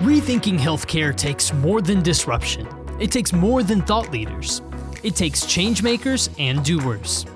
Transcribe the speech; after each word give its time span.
Rethinking 0.00 0.58
healthcare 0.58 1.14
takes 1.14 1.52
more 1.52 1.82
than 1.82 2.02
disruption. 2.02 2.66
It 2.98 3.12
takes 3.12 3.34
more 3.34 3.62
than 3.62 3.82
thought 3.82 4.10
leaders. 4.10 4.62
It 5.02 5.14
takes 5.14 5.44
changemakers 5.44 6.30
and 6.38 6.64
doers. 6.64 7.26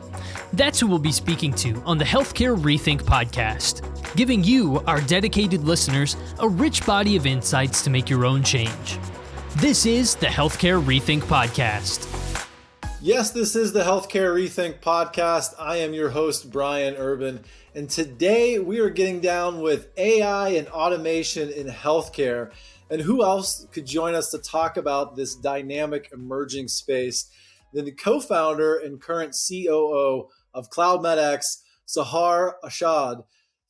That's 0.54 0.80
who 0.80 0.86
we'll 0.86 0.98
be 0.98 1.12
speaking 1.12 1.52
to 1.56 1.74
on 1.84 1.98
the 1.98 2.06
Healthcare 2.06 2.58
Rethink 2.58 3.02
podcast, 3.02 3.82
giving 4.16 4.42
you, 4.42 4.82
our 4.86 5.02
dedicated 5.02 5.62
listeners, 5.62 6.16
a 6.38 6.48
rich 6.48 6.86
body 6.86 7.16
of 7.16 7.26
insights 7.26 7.82
to 7.82 7.90
make 7.90 8.08
your 8.08 8.24
own 8.24 8.42
change. 8.42 8.98
This 9.56 9.84
is 9.84 10.14
the 10.14 10.28
Healthcare 10.28 10.82
Rethink 10.82 11.20
podcast. 11.24 12.10
Yes, 13.02 13.30
this 13.30 13.54
is 13.54 13.74
the 13.74 13.82
Healthcare 13.82 14.32
Rethink 14.32 14.80
podcast. 14.80 15.52
I 15.58 15.76
am 15.76 15.92
your 15.92 16.08
host, 16.08 16.50
Brian 16.50 16.94
Urban. 16.96 17.44
And 17.76 17.90
today 17.90 18.60
we 18.60 18.78
are 18.78 18.88
getting 18.88 19.18
down 19.18 19.60
with 19.60 19.88
AI 19.96 20.50
and 20.50 20.68
automation 20.68 21.50
in 21.50 21.66
healthcare. 21.66 22.52
And 22.88 23.00
who 23.00 23.24
else 23.24 23.66
could 23.72 23.84
join 23.84 24.14
us 24.14 24.30
to 24.30 24.38
talk 24.38 24.76
about 24.76 25.16
this 25.16 25.34
dynamic 25.34 26.08
emerging 26.12 26.68
space 26.68 27.28
than 27.72 27.84
the 27.84 27.90
co 27.90 28.20
founder 28.20 28.76
and 28.76 29.02
current 29.02 29.34
COO 29.34 30.28
of 30.54 30.70
CloudMedX, 30.70 31.42
Sahar 31.88 32.52
Arshad. 32.64 33.24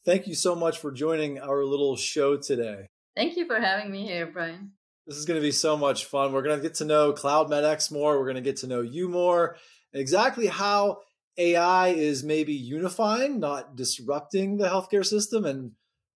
Thank 0.04 0.26
you 0.26 0.34
so 0.34 0.54
much 0.54 0.78
for 0.78 0.92
joining 0.92 1.38
our 1.40 1.64
little 1.64 1.96
show 1.96 2.36
today. 2.36 2.88
Thank 3.16 3.38
you 3.38 3.46
for 3.46 3.58
having 3.58 3.90
me 3.90 4.04
here, 4.04 4.26
Brian. 4.26 4.72
This 5.06 5.16
is 5.16 5.24
going 5.24 5.40
to 5.40 5.46
be 5.46 5.52
so 5.52 5.78
much 5.78 6.04
fun. 6.04 6.34
We're 6.34 6.42
going 6.42 6.58
to 6.58 6.62
get 6.62 6.74
to 6.74 6.84
know 6.84 7.14
CloudMedX 7.14 7.90
more. 7.90 8.18
We're 8.18 8.26
going 8.26 8.36
to 8.36 8.42
get 8.42 8.58
to 8.58 8.66
know 8.66 8.82
you 8.82 9.08
more, 9.08 9.56
exactly 9.94 10.46
how 10.46 10.98
AI 11.38 11.88
is 11.88 12.22
maybe 12.22 12.54
unifying, 12.54 13.40
not 13.40 13.76
disrupting 13.76 14.56
the 14.56 14.68
healthcare 14.68 15.04
system, 15.04 15.44
and 15.44 15.72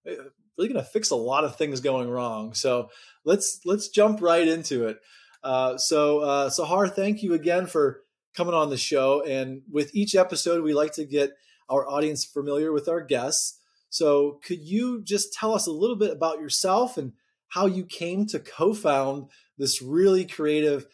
uh, 0.09 0.13
really 0.57 0.73
going 0.73 0.75
to 0.75 0.91
fix 0.91 1.11
a 1.11 1.17
lot 1.17 1.45
of 1.45 1.57
things 1.57 1.81
going 1.81 2.09
wrong. 2.09 2.55
So 2.55 2.91
let's 3.25 3.61
let's 3.65 3.89
jump 3.89 4.21
right 4.21 4.47
into 4.47 4.87
it. 4.87 4.99
Uh, 5.43 5.77
so 5.79 6.21
uh, 6.21 6.51
Sahar, 6.51 6.93
thank 6.93 7.23
you 7.23 7.35
again 7.35 7.67
for 7.67 8.03
coming 8.35 8.55
on 8.55 8.71
the 8.71 8.77
show. 8.77 9.23
And 9.25 9.63
with 9.71 9.95
each 9.95 10.15
episode, 10.15 10.63
we 10.63 10.75
like 10.75 10.93
to 10.95 11.05
get 11.05 11.31
our 11.69 11.89
audience 11.89 12.25
familiar 12.25 12.73
with 12.73 12.89
our 12.89 13.01
guests. 13.01 13.61
So 13.91 14.41
could 14.45 14.63
you 14.63 15.03
just 15.03 15.33
tell 15.33 15.55
us 15.55 15.67
a 15.67 15.73
little 15.73 15.97
bit 15.97 16.11
about 16.11 16.41
yourself 16.41 16.97
and 16.97 17.13
how 17.49 17.67
you 17.67 17.85
came 17.85 18.27
to 18.27 18.39
co-found 18.39 19.31
this 19.57 19.81
really 19.81 20.25
creative 20.27 20.87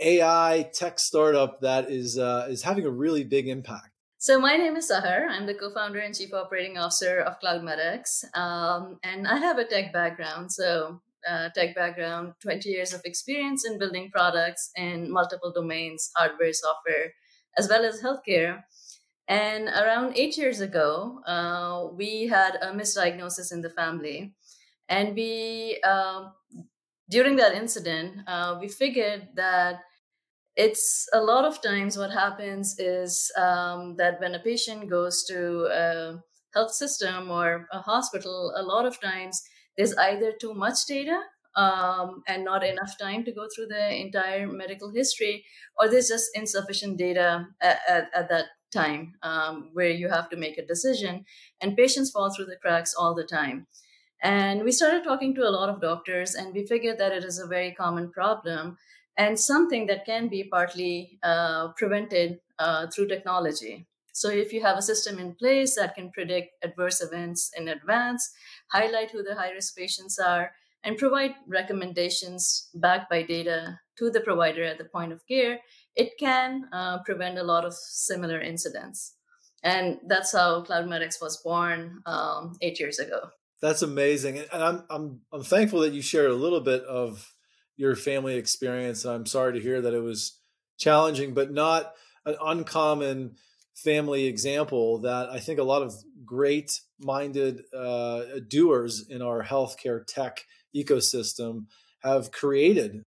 AI 0.00 0.70
tech 0.74 0.98
startup 0.98 1.60
that 1.60 1.90
is 1.90 2.18
uh, 2.18 2.46
is 2.48 2.62
having 2.62 2.86
a 2.86 2.90
really 2.90 3.24
big 3.24 3.48
impact. 3.48 3.90
So 4.18 4.38
my 4.38 4.56
name 4.56 4.76
is 4.76 4.88
Sahar. 4.90 5.26
I'm 5.28 5.46
the 5.46 5.54
co-founder 5.54 5.98
and 5.98 6.14
chief 6.14 6.32
operating 6.32 6.78
officer 6.78 7.18
of 7.20 7.40
CloudMedX, 7.40 8.36
um, 8.36 8.98
and 9.02 9.26
I 9.26 9.38
have 9.38 9.58
a 9.58 9.64
tech 9.64 9.92
background. 9.92 10.52
So 10.52 11.00
uh, 11.28 11.48
tech 11.54 11.74
background, 11.74 12.34
20 12.40 12.68
years 12.68 12.92
of 12.92 13.00
experience 13.04 13.64
in 13.66 13.78
building 13.78 14.10
products 14.12 14.70
in 14.76 15.10
multiple 15.10 15.52
domains, 15.52 16.10
hardware, 16.16 16.52
software, 16.52 17.12
as 17.56 17.68
well 17.68 17.84
as 17.84 18.00
healthcare. 18.00 18.62
And 19.28 19.68
around 19.68 20.16
eight 20.16 20.36
years 20.36 20.60
ago, 20.60 21.20
uh, 21.26 21.88
we 21.94 22.26
had 22.26 22.56
a 22.60 22.72
misdiagnosis 22.72 23.52
in 23.52 23.60
the 23.60 23.70
family, 23.70 24.34
and 24.88 25.14
we 25.14 25.80
um, 25.82 26.32
during 27.12 27.36
that 27.36 27.54
incident, 27.54 28.20
uh, 28.26 28.56
we 28.60 28.68
figured 28.68 29.28
that 29.36 29.82
it's 30.56 31.08
a 31.12 31.20
lot 31.20 31.44
of 31.44 31.60
times 31.62 31.98
what 31.98 32.10
happens 32.10 32.78
is 32.78 33.30
um, 33.36 33.96
that 33.96 34.18
when 34.20 34.34
a 34.34 34.38
patient 34.50 34.88
goes 34.88 35.24
to 35.24 35.66
a 35.84 36.22
health 36.54 36.72
system 36.72 37.30
or 37.30 37.66
a 37.72 37.80
hospital, 37.80 38.52
a 38.56 38.62
lot 38.62 38.86
of 38.86 39.00
times 39.00 39.42
there's 39.76 39.94
either 39.96 40.32
too 40.40 40.54
much 40.54 40.78
data 40.88 41.20
um, 41.54 42.22
and 42.26 42.44
not 42.44 42.64
enough 42.64 42.94
time 42.98 43.24
to 43.24 43.32
go 43.32 43.46
through 43.54 43.66
the 43.66 43.94
entire 43.94 44.46
medical 44.48 44.90
history, 44.90 45.44
or 45.78 45.88
there's 45.88 46.08
just 46.08 46.30
insufficient 46.34 46.98
data 46.98 47.46
at, 47.60 47.80
at, 47.88 48.04
at 48.14 48.28
that 48.30 48.46
time 48.72 49.12
um, 49.22 49.68
where 49.74 49.90
you 49.90 50.08
have 50.08 50.30
to 50.30 50.36
make 50.36 50.56
a 50.56 50.66
decision, 50.66 51.24
and 51.60 51.76
patients 51.76 52.10
fall 52.10 52.32
through 52.34 52.46
the 52.46 52.62
cracks 52.62 52.94
all 52.98 53.14
the 53.14 53.28
time. 53.40 53.66
And 54.22 54.62
we 54.62 54.70
started 54.70 55.02
talking 55.02 55.34
to 55.34 55.48
a 55.48 55.50
lot 55.50 55.68
of 55.68 55.80
doctors, 55.80 56.34
and 56.34 56.54
we 56.54 56.64
figured 56.64 56.98
that 56.98 57.12
it 57.12 57.24
is 57.24 57.40
a 57.40 57.46
very 57.46 57.72
common 57.72 58.10
problem 58.10 58.78
and 59.16 59.38
something 59.38 59.86
that 59.86 60.06
can 60.06 60.28
be 60.28 60.44
partly 60.44 61.18
uh, 61.22 61.68
prevented 61.76 62.38
uh, 62.58 62.86
through 62.86 63.08
technology. 63.08 63.86
So, 64.14 64.28
if 64.28 64.52
you 64.52 64.62
have 64.62 64.78
a 64.78 64.82
system 64.82 65.18
in 65.18 65.34
place 65.34 65.74
that 65.76 65.94
can 65.94 66.10
predict 66.12 66.62
adverse 66.62 67.00
events 67.00 67.50
in 67.56 67.68
advance, 67.68 68.30
highlight 68.70 69.10
who 69.10 69.22
the 69.22 69.34
high 69.34 69.50
risk 69.50 69.76
patients 69.76 70.18
are, 70.18 70.52
and 70.84 70.98
provide 70.98 71.34
recommendations 71.48 72.68
backed 72.74 73.10
by 73.10 73.22
data 73.22 73.80
to 73.98 74.10
the 74.10 74.20
provider 74.20 74.64
at 74.64 74.78
the 74.78 74.84
point 74.84 75.12
of 75.12 75.26
care, 75.26 75.60
it 75.96 76.12
can 76.18 76.68
uh, 76.72 77.02
prevent 77.04 77.38
a 77.38 77.42
lot 77.42 77.64
of 77.64 77.74
similar 77.74 78.40
incidents. 78.40 79.14
And 79.62 79.98
that's 80.06 80.32
how 80.32 80.62
CloudMedX 80.64 81.20
was 81.20 81.36
born 81.38 82.02
um, 82.04 82.56
eight 82.60 82.80
years 82.80 82.98
ago. 82.98 83.30
That's 83.62 83.82
amazing, 83.82 84.38
and 84.38 84.62
I'm 84.62 84.82
I'm 84.90 85.20
I'm 85.32 85.44
thankful 85.44 85.80
that 85.80 85.92
you 85.92 86.02
shared 86.02 86.32
a 86.32 86.34
little 86.34 86.60
bit 86.60 86.82
of 86.82 87.32
your 87.76 87.94
family 87.94 88.34
experience. 88.34 89.04
And 89.04 89.14
I'm 89.14 89.26
sorry 89.26 89.52
to 89.52 89.60
hear 89.60 89.80
that 89.80 89.94
it 89.94 90.02
was 90.02 90.40
challenging, 90.78 91.32
but 91.32 91.52
not 91.52 91.92
an 92.26 92.34
uncommon 92.42 93.36
family 93.76 94.26
example 94.26 94.98
that 95.02 95.30
I 95.30 95.38
think 95.38 95.60
a 95.60 95.64
lot 95.64 95.82
of 95.82 95.94
great 96.24 96.72
minded 96.98 97.62
uh, 97.76 98.22
doers 98.48 99.06
in 99.08 99.22
our 99.22 99.44
healthcare 99.44 100.04
tech 100.06 100.42
ecosystem 100.76 101.66
have 102.02 102.32
created 102.32 103.04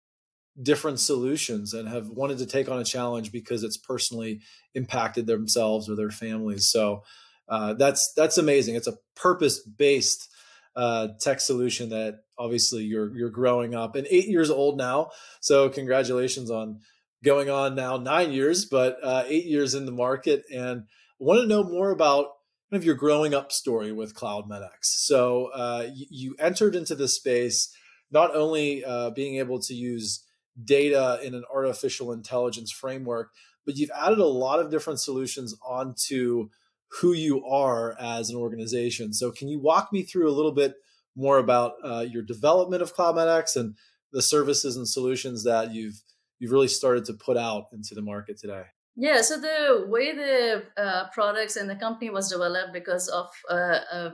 different 0.63 1.01
solutions 1.01 1.75
and 1.75 1.89
have 1.89 2.09
wanted 2.09 2.39
to 2.39 2.47
take 2.47 2.69
on 2.69 2.79
a 2.79 2.85
challenge 2.85 3.33
because 3.33 3.65
it's 3.65 3.77
personally 3.77 4.41
impacted 4.75 5.27
themselves 5.27 5.91
or 5.91 5.97
their 5.97 6.11
families. 6.11 6.71
So 6.71 7.03
uh, 7.49 7.75
that's 7.75 8.13
that's 8.17 8.39
amazing. 8.39 8.77
It's 8.77 8.87
a 8.87 8.99
purpose 9.17 9.61
based 9.61 10.29
uh, 10.77 11.09
tech 11.21 11.41
solution 11.41 11.91
that 11.91 12.21
obviously 12.39 12.85
you're 12.85 13.17
you're 13.17 13.31
growing 13.31 13.75
up 13.75 13.97
and 13.97 14.07
eight 14.11 14.29
years 14.29 14.51
old 14.51 14.77
now. 14.77 15.11
So 15.41 15.69
congratulations 15.69 16.51
on 16.51 16.81
going 17.25 17.49
on 17.49 17.75
now 17.75 17.97
nine 17.97 18.33
years, 18.33 18.65
but 18.65 18.99
uh, 19.03 19.25
eight 19.27 19.47
years 19.47 19.75
in 19.75 19.87
the 19.87 19.93
market. 19.93 20.45
And 20.53 20.81
I 21.21 21.25
want 21.25 21.41
to 21.41 21.47
know 21.47 21.65
more 21.65 21.91
about 21.91 22.27
kind 22.71 22.81
of 22.81 22.85
your 22.85 22.95
growing 22.95 23.35
up 23.35 23.53
story 23.53 23.93
with 23.93 24.15
Cloud 24.15 24.49
CloudMedX. 24.49 24.83
So 24.83 25.47
uh, 25.55 25.89
you, 25.93 26.07
you, 26.11 26.37
entered 26.39 26.75
into 26.75 26.95
this 26.95 27.15
space 27.15 27.75
not 28.11 28.35
only 28.35 28.85
uh, 28.85 29.11
being 29.11 29.37
able 29.37 29.59
to 29.61 29.75
use 29.75 30.25
data 30.63 31.19
in 31.23 31.35
an 31.35 31.45
artificial 31.53 32.13
intelligence 32.13 32.71
framework, 32.71 33.31
but 33.65 33.77
you've 33.77 33.91
added 33.97 34.19
a 34.19 34.27
lot 34.27 34.61
of 34.61 34.71
different 34.71 35.01
solutions 35.01 35.55
onto 35.67 36.49
who 37.01 37.13
you 37.13 37.45
are 37.45 37.97
as 38.01 38.31
an 38.31 38.37
organization. 38.37 39.13
So, 39.13 39.31
can 39.31 39.49
you 39.49 39.61
walk 39.61 39.93
me 39.93 40.03
through 40.03 40.29
a 40.29 40.35
little 40.35 40.53
bit 40.53 40.75
more 41.17 41.39
about 41.39 41.75
uh, 41.85 42.05
your 42.09 42.23
development 42.23 42.83
of 42.83 42.95
CloudMedX 42.95 43.57
and 43.57 43.77
the 44.13 44.23
services 44.23 44.77
and 44.77 44.89
solutions 44.89 45.45
that 45.45 45.73
you've 45.73 46.01
you've 46.39 46.53
really 46.53 46.69
started 46.69 47.05
to 47.07 47.15
put 47.15 47.37
out 47.37 47.67
into 47.73 47.95
the 47.95 48.03
market 48.03 48.39
today? 48.39 48.65
Yeah, 48.97 49.23
so 49.23 49.41
the 49.41 49.87
way 49.89 50.15
the 50.15 50.65
uh, 50.77 51.09
products 51.13 51.57
and 51.57 51.69
the 51.69 51.75
company 51.75 52.11
was 52.11 52.31
developed 52.31 52.73
because 52.73 53.09
of 53.09 53.27
uh, 53.51 53.81
a 53.93 54.13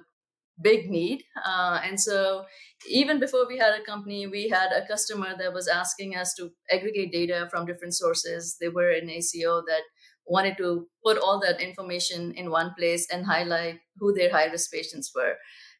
big 0.62 0.90
need, 0.90 1.22
uh, 1.44 1.80
and 1.84 2.00
so 2.00 2.44
even 2.88 3.20
before 3.20 3.46
we 3.46 3.58
had 3.58 3.74
a 3.78 3.84
company, 3.84 4.26
we 4.26 4.48
had 4.48 4.72
a 4.72 4.86
customer 4.86 5.36
that 5.38 5.52
was 5.52 5.68
asking 5.68 6.16
us 6.16 6.34
to 6.34 6.50
aggregate 6.70 7.12
data 7.12 7.46
from 7.50 7.66
different 7.66 7.94
sources. 7.94 8.56
They 8.58 8.68
were 8.68 8.90
an 8.90 9.10
ACO 9.10 9.62
that 9.66 9.82
wanted 10.30 10.56
to 10.56 10.86
put 11.04 11.18
all 11.18 11.40
that 11.40 11.60
information 11.60 12.32
in 12.32 12.50
one 12.50 12.72
place 12.78 13.06
and 13.12 13.26
highlight 13.26 13.80
who 13.96 14.14
their 14.14 14.30
high 14.30 14.46
risk 14.46 14.72
patients 14.72 15.10
were. 15.14 15.34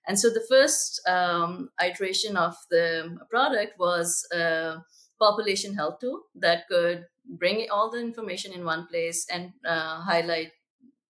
And 0.06 0.18
so 0.18 0.28
the 0.28 0.44
first 0.48 1.00
um, 1.08 1.70
iteration 1.80 2.36
of 2.36 2.56
the 2.70 3.16
product 3.30 3.78
was 3.78 4.26
a 4.32 4.78
population 5.20 5.74
health 5.74 6.00
tool 6.00 6.22
that 6.34 6.66
could 6.68 7.04
bring 7.38 7.70
all 7.70 7.90
the 7.90 8.00
information 8.00 8.52
in 8.52 8.64
one 8.64 8.86
place 8.88 9.26
and 9.32 9.52
uh, 9.64 10.00
highlight, 10.00 10.50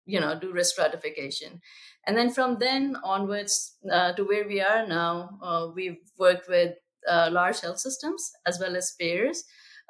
you 0.05 0.19
know, 0.19 0.37
do 0.39 0.51
risk 0.51 0.73
stratification. 0.73 1.61
And 2.05 2.15
then 2.17 2.31
from 2.31 2.57
then 2.59 2.97
onwards 3.03 3.77
uh, 3.91 4.13
to 4.13 4.23
where 4.23 4.47
we 4.47 4.61
are 4.61 4.85
now, 4.85 5.39
uh, 5.41 5.67
we've 5.73 5.97
worked 6.17 6.47
with 6.47 6.75
uh, 7.09 7.29
large 7.31 7.61
health 7.61 7.79
systems 7.79 8.31
as 8.45 8.59
well 8.59 8.75
as 8.75 8.93
payers 8.99 9.43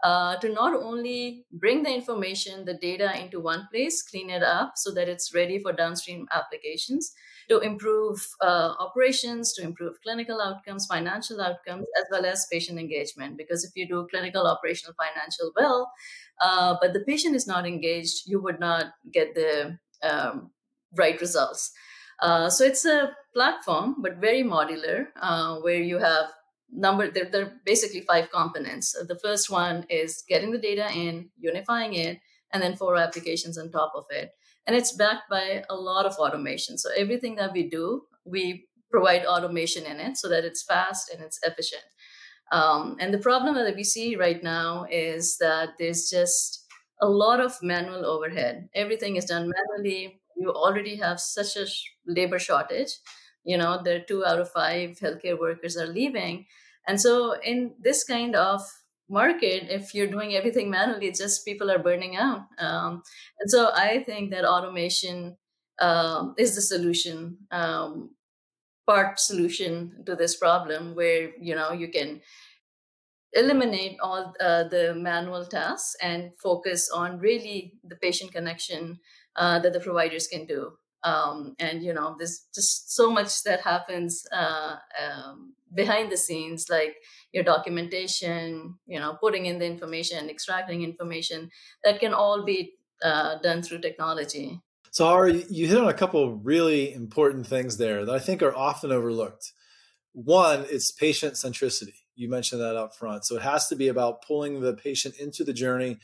uh, 0.04 0.36
to 0.38 0.50
not 0.50 0.74
only 0.74 1.46
bring 1.52 1.84
the 1.84 1.94
information, 1.94 2.66
the 2.66 2.74
data 2.74 3.20
into 3.20 3.40
one 3.40 3.68
place, 3.72 4.02
clean 4.02 4.30
it 4.30 4.44
up 4.44 4.74
so 4.76 4.92
that 4.94 5.08
it's 5.08 5.34
ready 5.34 5.60
for 5.60 5.74
downstream 5.74 6.28
applications, 6.34 7.14
to 7.50 7.60
improve 7.60 8.26
uh, 8.42 8.74
operations, 8.80 9.54
to 9.54 9.62
improve 9.64 10.02
clinical 10.02 10.42
outcomes, 10.42 10.86
financial 10.86 11.42
outcomes, 11.42 11.86
as 12.00 12.06
well 12.12 12.26
as 12.26 12.48
patient 12.52 12.80
engagement. 12.80 13.38
Because 13.38 13.64
if 13.64 13.72
you 13.76 13.88
do 13.88 14.08
clinical, 14.10 14.48
operational, 14.48 14.96
financial 14.96 15.52
well, 15.56 15.92
uh, 16.42 16.76
but 16.82 16.94
the 16.94 17.02
patient 17.02 17.36
is 17.36 17.48
not 17.48 17.68
engaged, 17.68 18.24
you 18.26 18.42
would 18.42 18.60
not 18.60 18.94
get 19.12 19.36
the 19.36 19.78
um, 20.02 20.52
right 20.96 21.20
results. 21.20 21.72
Uh, 22.22 22.50
so 22.50 22.64
it's 22.64 22.86
a 22.86 23.12
platform, 23.34 23.96
but 24.00 24.18
very 24.18 24.44
modular, 24.44 25.08
uh, 25.20 25.58
where 25.58 25.82
you 25.82 25.98
have 25.98 26.28
number 26.72 27.10
there, 27.10 27.30
there 27.32 27.46
are 27.46 27.54
basically 27.66 28.02
five 28.02 28.32
components. 28.32 28.96
The 29.08 29.20
first 29.20 29.50
one 29.50 29.86
is 29.90 30.24
getting 30.28 30.52
the 30.52 30.58
data 30.58 30.90
in, 30.94 31.30
unifying 31.38 31.94
it, 31.94 32.20
and 32.54 32.62
then 32.62 32.76
four 32.76 32.98
applications 32.98 33.58
on 33.58 33.72
top 33.72 33.94
of 33.96 34.06
it. 34.10 34.32
And 34.68 34.76
it's 34.76 34.96
backed 34.96 35.30
by 35.30 35.64
a 35.70 35.76
lot 35.76 36.06
of 36.06 36.16
automation. 36.16 36.78
So 36.78 36.90
everything 36.96 37.36
that 37.36 37.54
we 37.54 37.70
do, 37.70 38.04
we 38.26 38.68
provide 38.92 39.26
automation 39.26 39.86
in 39.86 40.00
it 40.00 40.18
so 40.18 40.30
that 40.30 40.44
it's 40.44 40.64
fast 40.64 41.12
and 41.12 41.24
it's 41.24 41.40
efficient. 41.44 41.84
Um, 42.52 42.98
and 43.00 43.14
the 43.14 43.20
problem 43.20 43.56
that 43.56 43.76
we 43.76 43.84
see 43.84 44.16
right 44.16 44.44
now 44.44 44.86
is 44.92 45.38
that 45.38 45.70
there's 45.80 46.10
just 46.10 46.66
a 47.02 47.08
lot 47.08 47.40
of 47.40 47.58
manual 47.64 48.06
overhead. 48.06 48.70
Everything 48.76 49.16
is 49.16 49.26
done 49.26 49.50
manually. 49.50 50.22
You 50.36 50.52
already 50.52 50.98
have 50.98 51.20
such 51.20 51.56
a 51.56 51.66
labor 52.06 52.40
shortage. 52.40 52.92
You 53.44 53.58
know, 53.58 53.82
are 53.86 54.00
two 54.00 54.26
out 54.26 54.40
of 54.40 54.52
five 54.52 55.00
healthcare 55.00 55.40
workers 55.40 55.78
are 55.78 55.88
leaving. 55.88 56.46
And 56.88 57.00
so, 57.00 57.40
in 57.42 57.76
this 57.80 58.04
kind 58.04 58.36
of 58.36 58.62
market, 59.10 59.70
if 59.70 59.94
you're 59.94 60.08
doing 60.08 60.36
everything 60.36 60.70
manually, 60.70 61.12
just 61.12 61.46
people 61.46 61.72
are 61.72 61.80
burning 61.80 62.16
out. 62.16 62.42
Um, 62.58 63.04
and 63.40 63.50
so, 63.50 63.72
I 63.74 64.04
think 64.04 64.32
that 64.32 64.46
automation 64.46 65.38
um, 65.80 66.36
is 66.38 66.56
the 66.56 66.62
solution. 66.62 67.38
Um, 67.52 68.12
part 68.88 69.20
solution 69.20 70.04
to 70.06 70.16
this 70.16 70.36
problem 70.38 70.96
where 70.96 71.32
you 71.40 71.56
know 71.56 71.72
you 71.72 71.88
can 71.88 72.20
eliminate 73.34 73.98
all 74.02 74.34
uh, 74.42 74.64
the 74.66 74.94
manual 74.96 75.46
tasks 75.46 75.96
and 76.02 76.32
focus 76.42 76.90
on 76.94 77.20
really 77.20 77.74
the 77.84 77.96
patient 77.96 78.32
connection 78.32 79.00
uh, 79.38 79.60
that 79.60 79.72
the 79.72 79.80
providers 79.80 80.28
can 80.28 80.46
do 80.46 80.74
um, 81.04 81.56
and 81.60 81.84
you 81.84 81.94
know 81.94 82.16
there's 82.18 82.46
just 82.54 82.94
so 82.94 83.12
much 83.12 83.44
that 83.44 83.62
happens 83.62 84.26
uh, 84.32 84.76
um, 85.02 85.54
behind 85.74 86.12
the 86.12 86.18
scenes 86.18 86.68
like 86.70 86.96
your 87.32 87.44
documentation 87.44 88.76
you 88.88 89.00
know 89.00 89.18
putting 89.20 89.46
in 89.46 89.60
the 89.60 89.66
information 89.66 90.30
extracting 90.30 90.84
information 90.84 91.50
that 91.84 92.00
can 92.00 92.14
all 92.14 92.44
be 92.44 92.74
uh, 93.04 93.38
done 93.40 93.62
through 93.62 93.80
technology 93.80 94.60
so 94.94 95.08
Ari, 95.08 95.46
you 95.50 95.68
hit 95.68 95.78
on 95.78 95.88
a 95.88 95.94
couple 95.94 96.36
really 96.36 96.94
important 96.94 97.48
things 97.48 97.78
there 97.78 98.06
that 98.06 98.16
i 98.16 98.20
think 98.20 98.42
are 98.42 98.56
often 98.56 98.92
overlooked 98.92 99.54
one 100.14 100.66
is 100.66 100.92
patient 100.92 101.36
centricity 101.36 102.02
you 102.22 102.30
mentioned 102.30 102.62
that 102.62 102.76
up 102.76 102.96
front. 102.96 103.26
So 103.26 103.36
it 103.36 103.42
has 103.42 103.68
to 103.68 103.76
be 103.76 103.88
about 103.88 104.22
pulling 104.22 104.62
the 104.62 104.74
patient 104.74 105.16
into 105.18 105.44
the 105.44 105.54
journey. 105.54 105.98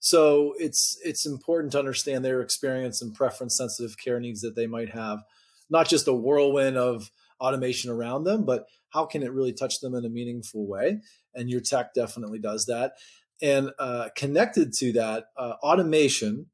So 0.00 0.54
it's 0.58 0.98
it's 1.04 1.26
important 1.26 1.72
to 1.72 1.78
understand 1.78 2.24
their 2.24 2.40
experience 2.40 3.02
and 3.02 3.14
preference 3.14 3.56
sensitive 3.56 3.96
care 3.98 4.18
needs 4.18 4.40
that 4.40 4.56
they 4.56 4.66
might 4.66 4.90
have, 4.90 5.22
not 5.68 5.88
just 5.88 6.08
a 6.08 6.12
whirlwind 6.12 6.76
of 6.76 7.10
automation 7.40 7.90
around 7.90 8.24
them, 8.24 8.44
but 8.44 8.66
how 8.90 9.06
can 9.06 9.22
it 9.22 9.32
really 9.32 9.52
touch 9.52 9.80
them 9.80 9.94
in 9.94 10.04
a 10.04 10.08
meaningful 10.08 10.66
way? 10.66 11.00
And 11.34 11.48
your 11.48 11.60
tech 11.60 11.94
definitely 11.94 12.38
does 12.38 12.66
that. 12.66 12.94
And 13.42 13.70
uh, 13.78 14.08
connected 14.16 14.72
to 14.74 14.92
that, 14.94 15.26
uh, 15.36 15.54
automation 15.62 16.46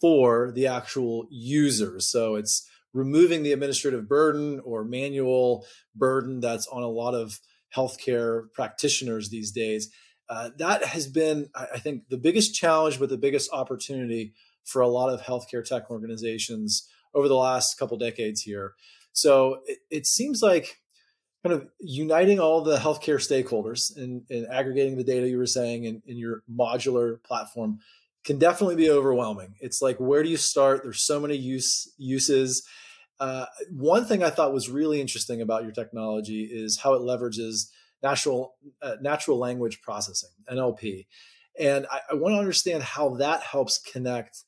for 0.00 0.52
the 0.54 0.66
actual 0.66 1.26
users. 1.30 2.06
So 2.06 2.34
it's 2.34 2.68
removing 2.92 3.42
the 3.42 3.52
administrative 3.52 4.08
burden 4.08 4.60
or 4.64 4.84
manual 4.84 5.64
burden 5.94 6.40
that's 6.40 6.66
on 6.66 6.82
a 6.82 6.88
lot 6.88 7.14
of 7.14 7.40
healthcare 7.74 8.52
practitioners 8.52 9.28
these 9.28 9.52
days. 9.52 9.90
Uh, 10.28 10.50
that 10.58 10.84
has 10.84 11.06
been, 11.06 11.48
I 11.54 11.78
think, 11.78 12.08
the 12.08 12.18
biggest 12.18 12.54
challenge, 12.54 12.98
but 12.98 13.08
the 13.08 13.16
biggest 13.16 13.50
opportunity 13.52 14.34
for 14.64 14.82
a 14.82 14.88
lot 14.88 15.08
of 15.08 15.22
healthcare 15.22 15.64
tech 15.64 15.90
organizations 15.90 16.86
over 17.14 17.28
the 17.28 17.36
last 17.36 17.78
couple 17.78 17.96
decades 17.96 18.42
here. 18.42 18.74
So 19.12 19.60
it, 19.66 19.78
it 19.90 20.06
seems 20.06 20.42
like 20.42 20.80
kind 21.42 21.54
of 21.54 21.68
uniting 21.80 22.40
all 22.40 22.62
the 22.62 22.76
healthcare 22.76 23.16
stakeholders 23.16 23.96
and, 23.96 24.22
and 24.28 24.46
aggregating 24.48 24.96
the 24.96 25.04
data 25.04 25.28
you 25.28 25.38
were 25.38 25.46
saying 25.46 25.84
in, 25.84 26.02
in 26.06 26.18
your 26.18 26.42
modular 26.52 27.22
platform 27.22 27.78
can 28.24 28.38
definitely 28.38 28.76
be 28.76 28.90
overwhelming. 28.90 29.54
It's 29.60 29.80
like 29.80 29.96
where 29.98 30.22
do 30.22 30.28
you 30.28 30.36
start? 30.36 30.82
There's 30.82 31.06
so 31.06 31.18
many 31.18 31.36
use 31.36 31.90
uses 31.96 32.66
uh, 33.20 33.46
one 33.70 34.04
thing 34.04 34.22
I 34.22 34.30
thought 34.30 34.52
was 34.52 34.70
really 34.70 35.00
interesting 35.00 35.40
about 35.40 35.64
your 35.64 35.72
technology 35.72 36.48
is 36.50 36.78
how 36.78 36.94
it 36.94 37.00
leverages 37.00 37.68
natural 38.02 38.54
uh, 38.82 38.96
natural 39.00 39.38
language 39.38 39.80
processing 39.82 40.30
(NLP), 40.50 41.06
and 41.58 41.86
I, 41.90 42.00
I 42.10 42.14
want 42.14 42.34
to 42.34 42.38
understand 42.38 42.82
how 42.82 43.16
that 43.16 43.42
helps 43.42 43.78
connect 43.78 44.44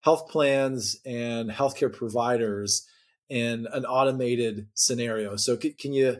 health 0.00 0.28
plans 0.28 0.98
and 1.04 1.50
healthcare 1.50 1.92
providers 1.92 2.86
in 3.28 3.66
an 3.72 3.84
automated 3.84 4.68
scenario. 4.74 5.36
So, 5.36 5.56
can 5.56 5.92
you 5.92 6.18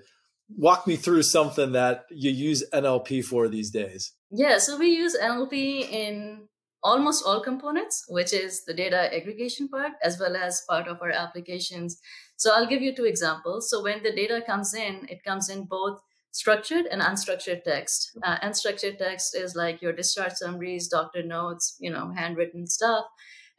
walk 0.56 0.86
me 0.86 0.96
through 0.96 1.22
something 1.22 1.72
that 1.72 2.04
you 2.10 2.30
use 2.30 2.64
NLP 2.72 3.24
for 3.24 3.48
these 3.48 3.70
days? 3.70 4.12
Yeah, 4.30 4.58
so 4.58 4.78
we 4.78 4.88
use 4.88 5.16
NLP 5.20 5.90
in 5.90 6.48
almost 6.82 7.24
all 7.26 7.42
components, 7.42 8.04
which 8.08 8.32
is 8.32 8.64
the 8.64 8.74
data 8.74 9.14
aggregation 9.14 9.68
part, 9.68 9.92
as 10.02 10.18
well 10.18 10.36
as 10.36 10.62
part 10.68 10.88
of 10.88 11.02
our 11.02 11.10
applications. 11.10 11.98
So 12.36 12.52
I'll 12.54 12.66
give 12.66 12.82
you 12.82 12.94
two 12.94 13.04
examples. 13.04 13.68
So 13.70 13.82
when 13.82 14.02
the 14.02 14.12
data 14.12 14.42
comes 14.46 14.72
in, 14.74 15.06
it 15.08 15.22
comes 15.24 15.48
in 15.48 15.64
both 15.64 16.00
structured 16.32 16.86
and 16.86 17.02
unstructured 17.02 17.64
text. 17.64 18.12
Uh, 18.22 18.38
unstructured 18.38 18.98
text 18.98 19.36
is 19.36 19.54
like 19.54 19.82
your 19.82 19.92
discharge 19.92 20.32
summaries, 20.34 20.88
doctor 20.88 21.22
notes, 21.22 21.76
you 21.80 21.90
know, 21.90 22.12
handwritten 22.16 22.66
stuff. 22.66 23.04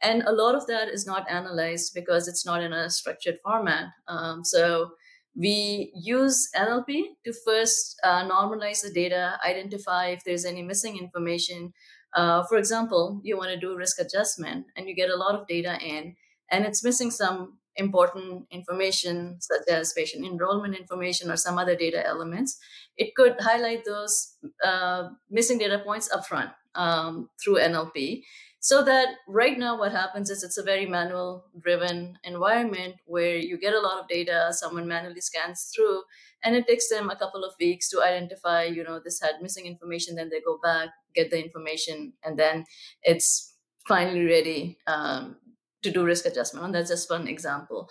And 0.00 0.22
a 0.22 0.32
lot 0.32 0.54
of 0.54 0.66
that 0.66 0.88
is 0.88 1.06
not 1.06 1.30
analyzed 1.30 1.92
because 1.94 2.26
it's 2.26 2.44
not 2.44 2.62
in 2.62 2.72
a 2.72 2.90
structured 2.90 3.38
format. 3.44 3.90
Um, 4.08 4.44
so 4.44 4.92
we 5.36 5.92
use 5.94 6.48
NLP 6.56 7.02
to 7.24 7.32
first 7.44 7.98
uh, 8.02 8.28
normalize 8.28 8.82
the 8.82 8.92
data, 8.92 9.38
identify 9.46 10.08
if 10.08 10.24
there's 10.24 10.44
any 10.44 10.62
missing 10.62 10.98
information, 10.98 11.72
uh, 12.14 12.42
for 12.44 12.58
example, 12.58 13.20
you 13.22 13.36
want 13.36 13.50
to 13.50 13.56
do 13.58 13.76
risk 13.76 13.98
adjustment 13.98 14.66
and 14.76 14.88
you 14.88 14.94
get 14.94 15.10
a 15.10 15.16
lot 15.16 15.34
of 15.34 15.46
data 15.46 15.78
in, 15.80 16.14
and 16.50 16.66
it's 16.66 16.84
missing 16.84 17.10
some 17.10 17.58
important 17.76 18.46
information 18.50 19.38
such 19.40 19.68
as 19.68 19.92
patient 19.92 20.24
enrollment 20.24 20.76
information 20.76 21.30
or 21.30 21.36
some 21.36 21.58
other 21.58 21.76
data 21.76 22.06
elements. 22.06 22.58
It 22.96 23.14
could 23.14 23.36
highlight 23.40 23.84
those 23.84 24.36
uh, 24.64 25.08
missing 25.30 25.58
data 25.58 25.78
points 25.78 26.08
upfront 26.14 26.52
um, 26.74 27.30
through 27.42 27.56
NLP. 27.56 28.22
So 28.60 28.84
that 28.84 29.08
right 29.26 29.58
now, 29.58 29.76
what 29.76 29.90
happens 29.90 30.30
is 30.30 30.44
it's 30.44 30.58
a 30.58 30.62
very 30.62 30.86
manual 30.86 31.46
driven 31.60 32.16
environment 32.22 32.94
where 33.06 33.36
you 33.36 33.58
get 33.58 33.74
a 33.74 33.80
lot 33.80 33.98
of 33.98 34.08
data, 34.08 34.50
someone 34.52 34.86
manually 34.86 35.20
scans 35.20 35.72
through, 35.74 36.02
and 36.44 36.56
it 36.56 36.66
takes 36.66 36.88
them 36.88 37.10
a 37.10 37.16
couple 37.16 37.44
of 37.44 37.54
weeks 37.60 37.88
to 37.90 38.02
identify 38.02 38.64
you 38.64 38.84
know 38.84 39.00
this 39.02 39.20
had 39.20 39.40
missing 39.40 39.66
information 39.66 40.16
then 40.16 40.28
they 40.30 40.40
go 40.40 40.58
back 40.62 40.88
get 41.14 41.30
the 41.30 41.42
information 41.42 42.12
and 42.24 42.38
then 42.38 42.64
it's 43.02 43.54
finally 43.86 44.24
ready 44.24 44.78
um, 44.86 45.36
to 45.82 45.90
do 45.90 46.04
risk 46.04 46.26
adjustment 46.26 46.66
and 46.66 46.74
that's 46.74 46.90
just 46.90 47.10
one 47.10 47.28
example 47.28 47.88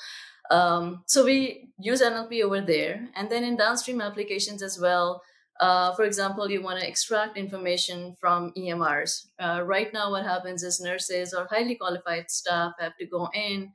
um, 0.49 1.03
so 1.05 1.23
we 1.23 1.69
use 1.79 2.01
nlp 2.01 2.41
over 2.43 2.61
there 2.61 3.07
and 3.15 3.29
then 3.29 3.43
in 3.43 3.55
downstream 3.57 4.01
applications 4.01 4.61
as 4.61 4.79
well 4.79 5.21
uh, 5.61 5.93
for 5.93 6.05
example, 6.05 6.49
you 6.49 6.59
want 6.59 6.79
to 6.79 6.87
extract 6.87 7.37
information 7.37 8.15
from 8.19 8.51
EMRs. 8.57 9.27
Uh, 9.39 9.61
right 9.63 9.93
now, 9.93 10.09
what 10.09 10.23
happens 10.23 10.63
is 10.63 10.81
nurses 10.81 11.35
or 11.35 11.45
highly 11.51 11.75
qualified 11.75 12.31
staff 12.31 12.73
have 12.79 12.97
to 12.97 13.05
go 13.05 13.29
in, 13.35 13.71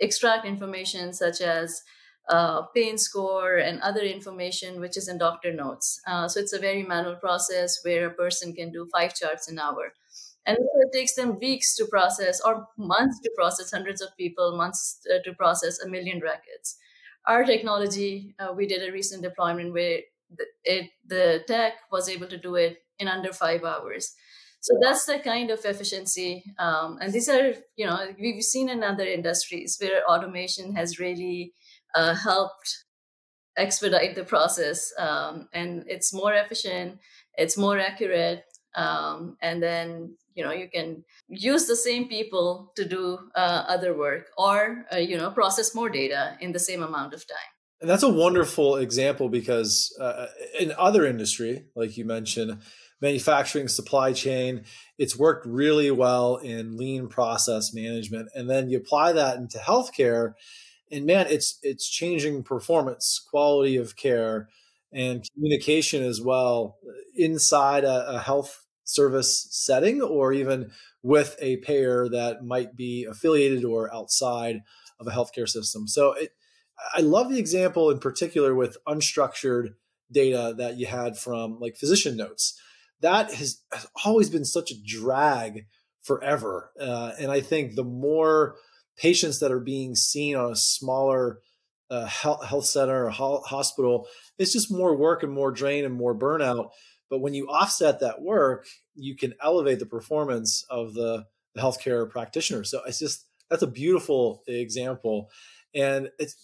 extract 0.00 0.46
information 0.46 1.12
such 1.12 1.42
as 1.42 1.82
uh, 2.30 2.62
pain 2.74 2.96
score 2.96 3.56
and 3.56 3.80
other 3.80 4.00
information 4.00 4.80
which 4.80 4.96
is 4.96 5.08
in 5.08 5.18
doctor 5.18 5.52
notes. 5.52 6.00
Uh, 6.06 6.26
so 6.26 6.40
it's 6.40 6.54
a 6.54 6.58
very 6.58 6.82
manual 6.82 7.16
process 7.16 7.80
where 7.84 8.06
a 8.06 8.14
person 8.14 8.54
can 8.54 8.72
do 8.72 8.88
five 8.90 9.14
charts 9.14 9.48
an 9.48 9.58
hour. 9.58 9.92
And 10.46 10.56
so 10.56 10.80
it 10.80 10.92
takes 10.92 11.14
them 11.14 11.38
weeks 11.38 11.76
to 11.76 11.86
process 11.86 12.40
or 12.44 12.66
months 12.76 13.20
to 13.20 13.30
process 13.36 13.70
hundreds 13.70 14.00
of 14.00 14.16
people, 14.16 14.56
months 14.56 15.00
uh, 15.12 15.22
to 15.24 15.34
process 15.34 15.80
a 15.80 15.88
million 15.88 16.20
records. 16.20 16.76
Our 17.26 17.44
technology, 17.44 18.34
uh, 18.38 18.52
we 18.52 18.66
did 18.66 18.86
a 18.88 18.92
recent 18.92 19.22
deployment 19.22 19.72
where 19.72 20.00
the, 20.34 20.46
it, 20.64 20.90
the 21.06 21.44
tech 21.46 21.74
was 21.92 22.08
able 22.08 22.26
to 22.28 22.38
do 22.38 22.54
it 22.54 22.78
in 22.98 23.08
under 23.08 23.32
five 23.32 23.64
hours. 23.64 24.14
So 24.60 24.78
that's 24.80 25.06
the 25.06 25.18
kind 25.18 25.50
of 25.50 25.64
efficiency. 25.64 26.44
Um, 26.58 26.98
and 27.00 27.12
these 27.12 27.28
are, 27.28 27.54
you 27.76 27.86
know, 27.86 27.98
we've 28.18 28.42
seen 28.42 28.68
in 28.68 28.82
other 28.82 29.04
industries 29.04 29.78
where 29.80 30.04
automation 30.04 30.74
has 30.74 30.98
really 30.98 31.54
uh, 31.94 32.14
helped 32.14 32.84
expedite 33.56 34.14
the 34.14 34.24
process 34.24 34.92
um, 34.98 35.48
and 35.52 35.84
it's 35.86 36.12
more 36.12 36.32
efficient 36.32 36.98
it's 37.36 37.58
more 37.58 37.78
accurate 37.78 38.44
um, 38.76 39.36
and 39.42 39.62
then 39.62 40.16
you 40.34 40.44
know 40.44 40.52
you 40.52 40.68
can 40.68 41.04
use 41.28 41.66
the 41.66 41.76
same 41.76 42.08
people 42.08 42.72
to 42.76 42.84
do 42.84 43.18
uh, 43.34 43.64
other 43.68 43.96
work 43.96 44.28
or 44.38 44.84
uh, 44.92 44.96
you 44.96 45.16
know 45.16 45.30
process 45.30 45.74
more 45.74 45.90
data 45.90 46.36
in 46.40 46.52
the 46.52 46.58
same 46.58 46.82
amount 46.82 47.14
of 47.14 47.26
time. 47.26 47.52
And 47.80 47.88
that's 47.88 48.02
a 48.02 48.10
wonderful 48.10 48.76
example 48.76 49.30
because 49.30 49.96
uh, 49.98 50.26
in 50.58 50.72
other 50.76 51.06
industry 51.06 51.64
like 51.74 51.96
you 51.96 52.04
mentioned 52.04 52.58
manufacturing 53.00 53.68
supply 53.68 54.12
chain 54.12 54.64
it's 54.98 55.16
worked 55.16 55.46
really 55.46 55.90
well 55.90 56.36
in 56.36 56.76
lean 56.76 57.08
process 57.08 57.72
management. 57.72 58.28
And 58.34 58.50
then 58.50 58.68
you 58.68 58.76
apply 58.76 59.12
that 59.12 59.38
into 59.38 59.58
healthcare 59.58 60.34
and 60.90 61.06
man, 61.06 61.26
it's 61.28 61.58
it's 61.62 61.88
changing 61.88 62.42
performance, 62.42 63.24
quality 63.30 63.76
of 63.76 63.96
care, 63.96 64.48
and 64.92 65.24
communication 65.34 66.02
as 66.02 66.20
well 66.20 66.78
inside 67.14 67.84
a, 67.84 68.16
a 68.16 68.18
health 68.18 68.66
service 68.94 69.46
setting 69.50 70.02
or 70.02 70.32
even 70.32 70.70
with 71.02 71.36
a 71.40 71.56
payer 71.58 72.08
that 72.08 72.44
might 72.44 72.76
be 72.76 73.04
affiliated 73.04 73.64
or 73.64 73.92
outside 73.94 74.60
of 74.98 75.06
a 75.06 75.10
healthcare 75.10 75.48
system. 75.48 75.88
So 75.88 76.12
it, 76.12 76.30
I 76.94 77.00
love 77.00 77.30
the 77.30 77.38
example 77.38 77.90
in 77.90 77.98
particular 77.98 78.54
with 78.54 78.76
unstructured 78.86 79.74
data 80.10 80.54
that 80.58 80.76
you 80.76 80.86
had 80.86 81.16
from 81.16 81.58
like 81.60 81.76
physician 81.76 82.16
notes. 82.16 82.58
That 83.00 83.32
has, 83.32 83.62
has 83.72 83.86
always 84.04 84.28
been 84.28 84.44
such 84.44 84.70
a 84.70 84.82
drag 84.84 85.66
forever. 86.02 86.70
Uh, 86.78 87.12
and 87.18 87.30
I 87.30 87.40
think 87.40 87.74
the 87.74 87.84
more 87.84 88.56
patients 88.98 89.40
that 89.40 89.52
are 89.52 89.60
being 89.60 89.94
seen 89.94 90.36
on 90.36 90.52
a 90.52 90.56
smaller 90.56 91.40
uh, 91.90 92.06
health, 92.06 92.44
health 92.44 92.66
center 92.66 93.06
or 93.06 93.10
ho- 93.10 93.42
hospital, 93.44 94.06
it's 94.38 94.52
just 94.52 94.70
more 94.70 94.96
work 94.96 95.22
and 95.22 95.32
more 95.32 95.50
drain 95.50 95.84
and 95.84 95.94
more 95.94 96.14
burnout. 96.14 96.70
But 97.10 97.18
when 97.18 97.34
you 97.34 97.48
offset 97.48 98.00
that 98.00 98.22
work, 98.22 98.66
you 98.94 99.16
can 99.16 99.34
elevate 99.42 99.80
the 99.80 99.86
performance 99.86 100.64
of 100.70 100.94
the, 100.94 101.26
the 101.54 101.60
healthcare 101.60 102.08
practitioner. 102.08 102.64
So 102.64 102.80
it's 102.86 103.00
just 103.00 103.26
that's 103.50 103.62
a 103.62 103.66
beautiful 103.66 104.42
example, 104.46 105.28
and 105.74 106.08
it's 106.18 106.36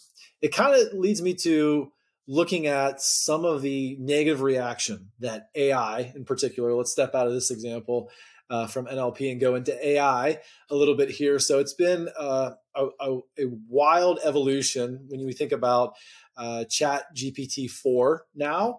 it 0.43 0.53
kind 0.53 0.75
of 0.75 0.93
leads 0.99 1.23
me 1.23 1.35
to 1.35 1.93
looking 2.29 2.67
at 2.67 3.01
some 3.01 3.45
of 3.45 3.63
the 3.63 3.97
negative 4.01 4.43
reaction 4.43 5.11
that 5.21 5.49
AI, 5.55 6.13
in 6.17 6.25
particular, 6.25 6.75
let's 6.75 6.91
step 6.91 7.15
out 7.15 7.29
of 7.29 7.33
this 7.33 7.51
example 7.51 8.11
uh, 8.51 8.67
from 8.67 8.87
NLP 8.87 9.31
and 9.31 9.41
go 9.41 9.55
into 9.55 9.87
AI 9.87 10.39
a 10.71 10.75
little 10.75 10.97
bit 10.97 11.11
here. 11.11 11.39
So 11.39 11.59
it's 11.59 11.75
been 11.75 12.09
uh, 12.19 12.53
a, 12.75 12.87
a, 13.01 13.19
a, 13.39 13.45
wild 13.69 14.21
evolution 14.25 15.07
when 15.09 15.25
we 15.25 15.33
think 15.33 15.53
about 15.53 15.95
uh, 16.37 16.65
Chat 16.65 17.05
GPT 17.15 17.69
4 17.69 18.25
now. 18.35 18.79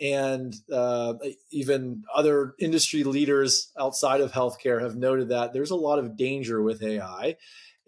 And 0.00 0.54
uh, 0.72 1.14
even 1.50 2.04
other 2.14 2.54
industry 2.60 3.02
leaders 3.04 3.72
outside 3.78 4.20
of 4.20 4.32
healthcare 4.32 4.80
have 4.80 4.96
noted 4.96 5.30
that 5.30 5.52
there's 5.52 5.72
a 5.72 5.76
lot 5.76 5.98
of 5.98 6.16
danger 6.16 6.62
with 6.62 6.82
AI 6.82 7.36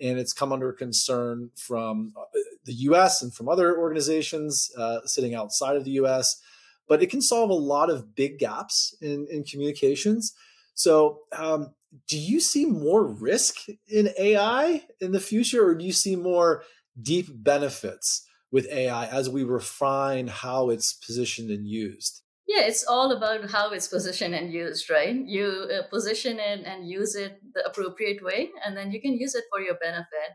and 0.00 0.19
it's 0.19 0.33
come 0.33 0.52
under 0.52 0.73
concern 0.73 1.50
from 1.55 2.12
uh, 2.17 2.23
the 2.64 2.73
US 2.73 3.23
and 3.23 3.35
from 3.35 3.49
other 3.49 3.79
organizations 3.79 4.71
uh, 4.76 5.00
sitting 5.05 5.35
outside 5.35 5.76
of 5.76 5.85
the 5.85 5.93
US. 5.93 6.40
But 6.88 7.02
it 7.02 7.11
can 7.11 7.23
solve 7.23 7.50
a 7.50 7.55
lot 7.55 7.90
of 7.90 8.14
big 8.17 8.38
gaps 8.38 8.97
in, 9.00 9.26
in 9.31 9.45
communications. 9.45 10.35
So, 10.75 11.21
um, 11.33 11.75
do 12.09 12.19
you 12.19 12.40
see 12.40 12.67
more 12.67 13.05
risk 13.05 13.57
in 13.88 14.11
AI 14.19 14.85
in 15.00 15.11
the 15.11 15.21
future, 15.21 15.67
or 15.67 15.75
do 15.75 15.85
you 15.85 15.93
see 15.93 16.14
more 16.14 16.62
deep 17.00 17.26
benefits 17.31 18.25
with 18.52 18.66
AI 18.69 19.07
as 19.07 19.28
we 19.28 19.45
refine 19.45 20.26
how 20.26 20.71
it's 20.71 20.92
positioned 20.92 21.50
and 21.50 21.66
used? 21.66 22.23
Yeah, 22.47 22.62
it's 22.62 22.85
all 22.85 23.12
about 23.12 23.49
how 23.50 23.71
it's 23.71 23.87
positioned 23.87 24.35
and 24.35 24.52
used, 24.52 24.90
right? 24.90 25.14
You 25.14 25.69
uh, 25.71 25.83
position 25.88 26.40
it 26.40 26.66
and 26.66 26.88
use 26.88 27.14
it 27.14 27.40
the 27.54 27.64
appropriate 27.64 28.25
way, 28.25 28.50
and 28.64 28.76
then 28.76 28.90
you 28.90 29.00
can 29.00 29.14
use 29.14 29.37
it 29.37 29.45
for 29.50 29.61
your 29.61 29.76
benefit. 29.80 30.30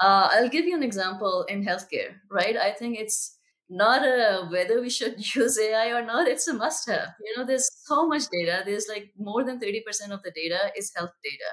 Uh, 0.00 0.28
I'll 0.30 0.48
give 0.48 0.66
you 0.66 0.76
an 0.76 0.84
example 0.84 1.44
in 1.48 1.64
healthcare, 1.64 2.14
right? 2.30 2.56
I 2.56 2.70
think 2.70 2.96
it's 2.96 3.38
not 3.68 4.02
a 4.02 4.46
whether 4.50 4.80
we 4.80 4.90
should 4.90 5.16
use 5.34 5.58
AI 5.58 5.88
or 5.88 6.04
not, 6.04 6.28
it's 6.28 6.48
a 6.48 6.54
must 6.54 6.88
have. 6.88 7.08
You 7.24 7.36
know, 7.36 7.44
there's 7.44 7.68
so 7.84 8.06
much 8.06 8.22
data. 8.30 8.62
There's 8.64 8.86
like 8.88 9.10
more 9.18 9.44
than 9.44 9.58
30% 9.58 10.10
of 10.10 10.22
the 10.22 10.30
data 10.34 10.70
is 10.76 10.92
health 10.96 11.12
data. 11.22 11.50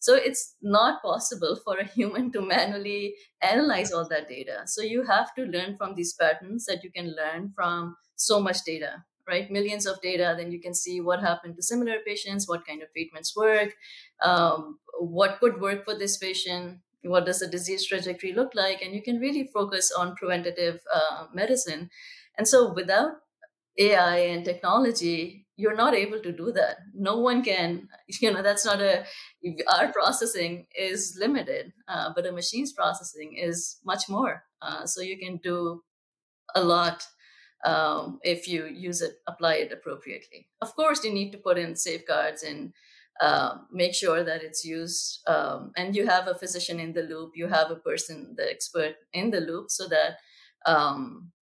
So 0.00 0.14
it's 0.14 0.56
not 0.62 1.02
possible 1.02 1.58
for 1.64 1.78
a 1.78 1.86
human 1.86 2.30
to 2.32 2.40
manually 2.40 3.14
analyze 3.42 3.92
all 3.92 4.08
that 4.08 4.28
data. 4.28 4.62
So 4.66 4.82
you 4.82 5.02
have 5.04 5.34
to 5.34 5.42
learn 5.42 5.76
from 5.76 5.94
these 5.94 6.14
patterns 6.14 6.66
that 6.66 6.84
you 6.84 6.90
can 6.90 7.14
learn 7.16 7.52
from 7.54 7.96
so 8.16 8.40
much 8.40 8.64
data 8.64 9.04
right? 9.28 9.50
Millions 9.50 9.86
of 9.86 10.00
data, 10.00 10.34
then 10.36 10.50
you 10.50 10.58
can 10.58 10.74
see 10.74 11.00
what 11.00 11.20
happened 11.20 11.54
to 11.56 11.62
similar 11.62 11.98
patients, 12.04 12.48
what 12.48 12.66
kind 12.66 12.82
of 12.82 12.90
treatments 12.92 13.36
work, 13.36 13.74
um, 14.22 14.78
what 14.98 15.38
could 15.38 15.60
work 15.60 15.84
for 15.84 15.96
this 15.96 16.16
patient, 16.16 16.78
what 17.02 17.26
does 17.26 17.40
the 17.40 17.46
disease 17.46 17.86
trajectory 17.86 18.32
look 18.32 18.54
like, 18.54 18.82
and 18.82 18.94
you 18.94 19.02
can 19.02 19.18
really 19.18 19.48
focus 19.52 19.92
on 19.92 20.16
preventative 20.16 20.80
uh, 20.92 21.26
medicine. 21.32 21.90
And 22.36 22.48
so 22.48 22.72
without 22.72 23.12
AI 23.78 24.16
and 24.16 24.44
technology, 24.44 25.46
you're 25.58 25.76
not 25.76 25.92
able 25.92 26.20
to 26.20 26.32
do 26.32 26.52
that. 26.52 26.76
No 26.94 27.18
one 27.18 27.42
can, 27.42 27.88
you 28.20 28.32
know, 28.32 28.42
that's 28.42 28.64
not 28.64 28.80
a, 28.80 29.04
our 29.76 29.92
processing 29.92 30.66
is 30.78 31.18
limited, 31.20 31.72
uh, 31.88 32.12
but 32.14 32.26
a 32.26 32.32
machine's 32.32 32.72
processing 32.72 33.36
is 33.36 33.78
much 33.84 34.08
more. 34.08 34.44
Uh, 34.62 34.86
so 34.86 35.02
you 35.02 35.18
can 35.18 35.38
do 35.38 35.82
a 36.54 36.62
lot 36.62 37.04
um, 37.64 38.20
if 38.22 38.46
you 38.46 38.66
use 38.66 39.02
it, 39.02 39.14
apply 39.26 39.54
it 39.54 39.72
appropriately. 39.72 40.48
Of 40.62 40.74
course, 40.76 41.04
you 41.04 41.12
need 41.12 41.32
to 41.32 41.38
put 41.38 41.58
in 41.58 41.74
safeguards 41.74 42.44
and 42.44 42.72
uh, 43.20 43.56
make 43.72 43.94
sure 43.94 44.22
that 44.22 44.44
it's 44.44 44.64
used. 44.64 45.28
Um, 45.28 45.72
and 45.76 45.96
you 45.96 46.06
have 46.06 46.28
a 46.28 46.36
physician 46.36 46.78
in 46.78 46.92
the 46.92 47.02
loop, 47.02 47.32
you 47.34 47.48
have 47.48 47.72
a 47.72 47.76
person, 47.76 48.34
the 48.36 48.48
expert 48.48 48.94
in 49.12 49.32
the 49.32 49.40
loop, 49.40 49.72
so 49.72 49.88
that 49.88 50.18
um, 50.66 51.32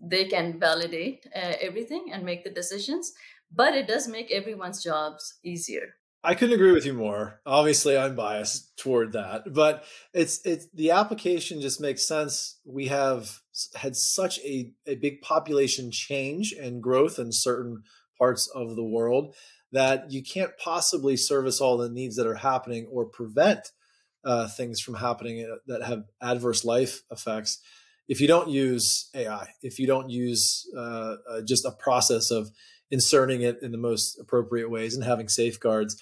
they 0.00 0.24
can 0.24 0.58
validate 0.58 1.26
uh, 1.34 1.54
everything 1.60 2.10
and 2.12 2.24
make 2.24 2.44
the 2.44 2.50
decisions. 2.50 3.12
But 3.54 3.74
it 3.74 3.86
does 3.86 4.08
make 4.08 4.30
everyone's 4.30 4.82
jobs 4.82 5.38
easier. 5.44 5.94
I 6.24 6.34
couldn't 6.34 6.54
agree 6.54 6.72
with 6.72 6.86
you 6.86 6.94
more. 6.94 7.40
Obviously, 7.44 7.98
I'm 7.98 8.14
biased 8.14 8.76
toward 8.76 9.12
that, 9.12 9.52
but 9.52 9.84
it's 10.14 10.40
it's 10.44 10.68
the 10.72 10.92
application 10.92 11.60
just 11.60 11.80
makes 11.80 12.06
sense. 12.06 12.60
We 12.64 12.86
have 12.86 13.40
had 13.74 13.96
such 13.96 14.38
a, 14.40 14.72
a 14.86 14.94
big 14.94 15.20
population 15.20 15.90
change 15.90 16.52
and 16.52 16.82
growth 16.82 17.18
in 17.18 17.32
certain 17.32 17.82
parts 18.16 18.46
of 18.54 18.76
the 18.76 18.84
world 18.84 19.34
that 19.72 20.12
you 20.12 20.22
can't 20.22 20.56
possibly 20.58 21.16
service 21.16 21.60
all 21.60 21.76
the 21.76 21.88
needs 21.88 22.14
that 22.16 22.26
are 22.26 22.36
happening 22.36 22.86
or 22.90 23.04
prevent 23.04 23.72
uh, 24.24 24.46
things 24.46 24.80
from 24.80 24.94
happening 24.94 25.44
uh, 25.44 25.56
that 25.66 25.82
have 25.82 26.04
adverse 26.20 26.64
life 26.64 27.02
effects 27.10 27.58
if 28.08 28.20
you 28.20 28.28
don't 28.28 28.50
use 28.50 29.08
AI, 29.14 29.48
if 29.62 29.78
you 29.78 29.86
don't 29.86 30.10
use 30.10 30.68
uh, 30.76 31.16
uh, 31.30 31.40
just 31.42 31.64
a 31.64 31.70
process 31.70 32.30
of 32.30 32.50
inserting 32.92 33.40
it 33.40 33.58
in 33.62 33.72
the 33.72 33.78
most 33.78 34.20
appropriate 34.20 34.70
ways 34.70 34.94
and 34.94 35.02
having 35.02 35.28
safeguards. 35.28 36.00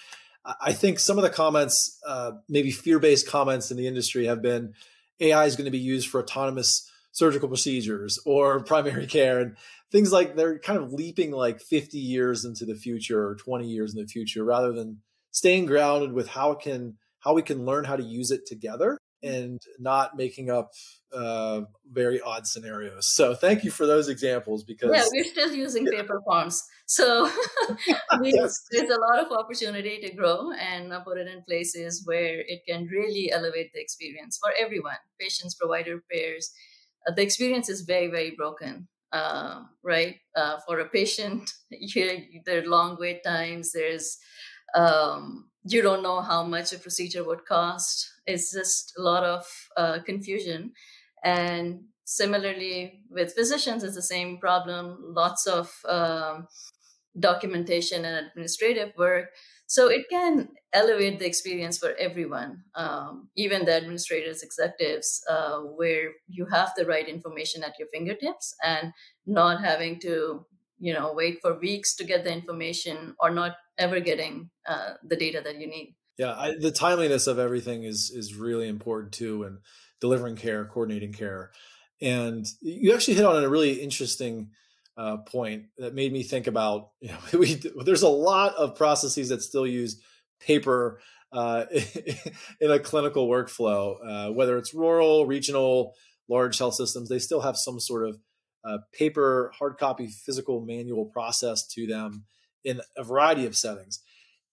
I 0.60 0.72
think 0.72 0.98
some 0.98 1.16
of 1.16 1.22
the 1.22 1.30
comments, 1.30 1.98
uh, 2.06 2.32
maybe 2.48 2.70
fear 2.70 2.98
based 2.98 3.28
comments 3.28 3.70
in 3.70 3.76
the 3.76 3.86
industry, 3.86 4.26
have 4.26 4.42
been 4.42 4.74
AI 5.20 5.44
is 5.44 5.54
going 5.54 5.66
to 5.66 5.70
be 5.70 5.78
used 5.78 6.08
for 6.08 6.20
autonomous 6.20 6.90
surgical 7.12 7.48
procedures 7.48 8.18
or 8.26 8.60
primary 8.64 9.06
care 9.06 9.38
and 9.38 9.56
things 9.92 10.12
like 10.12 10.34
they're 10.34 10.58
kind 10.58 10.78
of 10.78 10.92
leaping 10.92 11.30
like 11.30 11.60
50 11.60 11.98
years 11.98 12.44
into 12.44 12.64
the 12.64 12.74
future 12.74 13.28
or 13.28 13.36
20 13.36 13.66
years 13.66 13.94
in 13.94 14.00
the 14.00 14.08
future 14.08 14.44
rather 14.44 14.72
than 14.72 14.98
staying 15.30 15.66
grounded 15.66 16.12
with 16.12 16.28
how 16.28 16.52
it 16.52 16.60
can 16.60 16.96
how 17.20 17.34
we 17.34 17.42
can 17.42 17.66
learn 17.66 17.84
how 17.84 17.96
to 17.96 18.02
use 18.02 18.30
it 18.30 18.46
together 18.46 18.98
and 19.22 19.60
not 19.78 20.16
making 20.16 20.50
up 20.50 20.72
uh, 21.12 21.62
very 21.90 22.20
odd 22.20 22.46
scenarios. 22.46 23.14
So 23.14 23.34
thank 23.34 23.64
you 23.64 23.70
for 23.70 23.86
those 23.86 24.08
examples 24.08 24.64
because 24.64 24.90
yeah, 24.94 25.04
we're 25.12 25.24
still 25.24 25.52
using 25.52 25.86
paper 25.86 26.20
forms, 26.24 26.62
so 26.86 27.24
we, 28.20 28.32
yes. 28.32 28.54
there's 28.70 28.90
a 28.90 29.00
lot 29.00 29.18
of 29.18 29.32
opportunity 29.32 30.00
to 30.00 30.14
grow 30.14 30.52
and 30.52 30.92
put 31.04 31.18
it 31.18 31.26
in 31.26 31.42
places 31.42 32.02
where 32.04 32.40
it 32.40 32.60
can 32.68 32.86
really 32.86 33.30
elevate 33.32 33.72
the 33.74 33.80
experience 33.80 34.38
for 34.40 34.52
everyone, 34.60 34.96
patients, 35.20 35.54
provider, 35.54 36.02
payers. 36.10 36.50
Uh, 37.08 37.14
the 37.14 37.22
experience 37.22 37.68
is 37.68 37.82
very 37.82 38.08
very 38.08 38.32
broken. 38.36 38.88
Uh, 39.12 39.64
right 39.82 40.18
uh, 40.36 40.58
for 40.68 40.78
a 40.78 40.88
patient, 40.88 41.50
there 42.46 42.62
are 42.62 42.66
long 42.66 42.96
wait 43.00 43.24
times. 43.24 43.72
There's 43.72 44.16
um, 44.74 45.50
you 45.64 45.82
don't 45.82 46.02
know 46.02 46.20
how 46.20 46.44
much 46.44 46.72
a 46.72 46.78
procedure 46.78 47.24
would 47.24 47.44
cost. 47.44 48.08
It's 48.30 48.52
just 48.52 48.94
a 48.98 49.02
lot 49.02 49.24
of 49.24 49.44
uh, 49.76 49.98
confusion. 50.04 50.72
And 51.24 51.84
similarly, 52.04 53.04
with 53.10 53.34
physicians, 53.34 53.84
it's 53.84 53.94
the 53.94 54.02
same 54.02 54.38
problem 54.38 54.96
lots 55.00 55.46
of 55.46 55.72
um, 55.88 56.46
documentation 57.18 58.04
and 58.04 58.26
administrative 58.26 58.92
work. 58.96 59.30
So 59.66 59.88
it 59.88 60.06
can 60.10 60.48
elevate 60.72 61.18
the 61.18 61.26
experience 61.26 61.78
for 61.78 61.94
everyone, 61.98 62.64
um, 62.74 63.30
even 63.36 63.64
the 63.64 63.74
administrators, 63.74 64.42
executives, 64.42 65.22
uh, 65.28 65.58
where 65.60 66.12
you 66.26 66.46
have 66.46 66.72
the 66.76 66.86
right 66.86 67.08
information 67.08 67.62
at 67.62 67.78
your 67.78 67.88
fingertips 67.92 68.54
and 68.64 68.92
not 69.26 69.60
having 69.62 70.00
to, 70.00 70.44
you 70.78 70.92
know, 70.92 71.12
wait 71.12 71.38
for 71.40 71.58
weeks 71.58 71.94
to 71.96 72.04
get 72.04 72.24
the 72.24 72.32
information 72.32 73.14
or 73.20 73.30
not 73.30 73.56
ever 73.78 74.00
getting 74.00 74.50
uh, 74.66 74.94
the 75.04 75.16
data 75.16 75.40
that 75.44 75.60
you 75.60 75.68
need. 75.68 75.94
Yeah, 76.20 76.34
I, 76.36 76.54
the 76.54 76.70
timeliness 76.70 77.26
of 77.28 77.38
everything 77.38 77.84
is 77.84 78.10
is 78.10 78.34
really 78.34 78.68
important 78.68 79.14
too, 79.14 79.44
and 79.44 79.56
delivering 80.02 80.36
care, 80.36 80.66
coordinating 80.66 81.14
care, 81.14 81.50
and 82.02 82.46
you 82.60 82.92
actually 82.92 83.14
hit 83.14 83.24
on 83.24 83.42
a 83.42 83.48
really 83.48 83.80
interesting 83.80 84.50
uh, 84.98 85.16
point 85.16 85.68
that 85.78 85.94
made 85.94 86.12
me 86.12 86.22
think 86.22 86.46
about. 86.46 86.90
You 87.00 87.08
know, 87.08 87.38
we 87.38 87.54
there's 87.86 88.02
a 88.02 88.08
lot 88.10 88.54
of 88.56 88.76
processes 88.76 89.30
that 89.30 89.40
still 89.40 89.66
use 89.66 89.98
paper 90.40 91.00
uh, 91.32 91.64
in 92.60 92.70
a 92.70 92.78
clinical 92.78 93.26
workflow, 93.26 93.96
uh, 94.06 94.30
whether 94.30 94.58
it's 94.58 94.74
rural, 94.74 95.24
regional, 95.24 95.94
large 96.28 96.58
health 96.58 96.74
systems. 96.74 97.08
They 97.08 97.18
still 97.18 97.40
have 97.40 97.56
some 97.56 97.80
sort 97.80 98.06
of 98.06 98.18
uh, 98.62 98.76
paper, 98.92 99.52
hard 99.58 99.78
copy, 99.78 100.08
physical, 100.08 100.60
manual 100.60 101.06
process 101.06 101.66
to 101.68 101.86
them 101.86 102.26
in 102.62 102.82
a 102.94 103.04
variety 103.04 103.46
of 103.46 103.56
settings. 103.56 104.00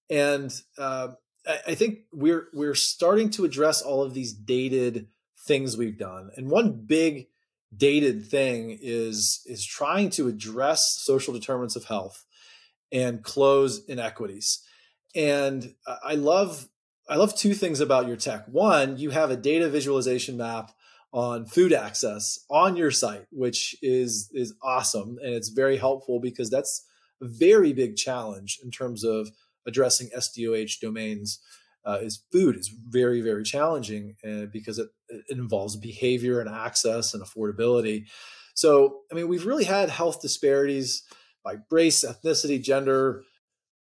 And 0.10 0.50
uh, 0.78 1.10
I, 1.48 1.75
think 1.75 2.00
we're 2.12 2.48
we're 2.54 2.75
starting 2.75 3.30
to 3.32 3.46
address 3.46 3.82
all 3.82 4.04
of 4.04 4.13
these 4.13 4.34
dated 4.34 5.08
things 5.48 5.77
we've 5.77 5.98
done. 5.98 6.32
And 6.36 6.50
one 6.50 6.84
big 6.86 7.27
dated 7.75 8.27
thing 8.27 8.77
is 8.82 9.42
is 9.46 9.66
trying 9.66 10.10
to 10.12 10.27
address 10.27 10.82
social 11.00 11.34
determinants 11.34 11.75
of 11.75 11.86
health 11.86 12.25
and 12.92 13.24
close 13.24 13.84
inequities. 13.86 14.63
And 15.16 15.74
I 16.04 16.16
love 16.16 16.68
I 17.10 17.16
love 17.16 17.36
two 17.36 17.54
things 17.54 17.80
about 17.80 18.08
your 18.08 18.18
tech. 18.18 18.46
One, 18.48 18.98
you 18.98 19.12
have 19.12 19.32
a 19.32 19.38
data 19.38 19.70
visualization 19.70 20.38
map 20.38 20.72
on 21.13 21.46
food 21.46 21.72
access 21.72 22.39
on 22.50 22.75
your 22.75 22.92
site, 22.92 23.25
which 23.32 23.75
is 23.82 24.30
is 24.34 24.54
awesome 24.62 25.18
and 25.24 25.34
it's 25.34 25.50
very 25.50 25.77
helpful 25.77 26.20
because 26.20 26.50
that's 26.50 26.86
a 27.22 27.27
very 27.27 27.74
big 27.74 27.96
challenge 27.96 28.60
in 28.63 28.70
terms 28.70 29.04
of 29.04 29.30
addressing 29.68 30.10
SDOH 30.16 30.80
domains. 30.80 31.40
Uh, 31.86 32.00
is 32.02 32.22
food 32.34 32.58
is 32.58 32.70
very 32.90 33.22
very 33.22 33.44
challenging 33.44 34.16
uh, 34.28 34.46
because 34.52 34.78
it, 34.78 34.90
it 35.08 35.24
involves 35.30 35.78
behavior 35.78 36.42
and 36.42 36.50
access 36.50 37.14
and 37.14 37.24
affordability. 37.24 38.08
So 38.56 39.02
I 39.10 39.16
mean 39.16 39.30
we've 39.30 39.46
really 39.46 39.64
had 39.64 39.90
health 39.90 40.22
disparities 40.22 41.04
by 41.46 41.56
race, 41.72 42.04
ethnicity, 42.04 42.62
gender, 42.62 43.24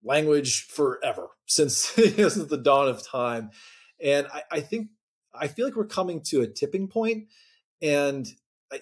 language 0.02 0.62
forever 0.62 1.28
since, 1.46 1.92
the 1.94 2.60
dawn 2.62 2.88
of 2.88 3.06
time. 3.06 3.50
And 4.02 4.26
I, 4.32 4.42
I, 4.50 4.60
think 4.60 4.88
I 5.34 5.48
feel 5.48 5.66
like 5.66 5.76
we're 5.76 5.86
coming 5.86 6.22
to 6.28 6.40
a 6.40 6.46
tipping 6.46 6.88
point, 6.88 7.28
and 7.82 8.26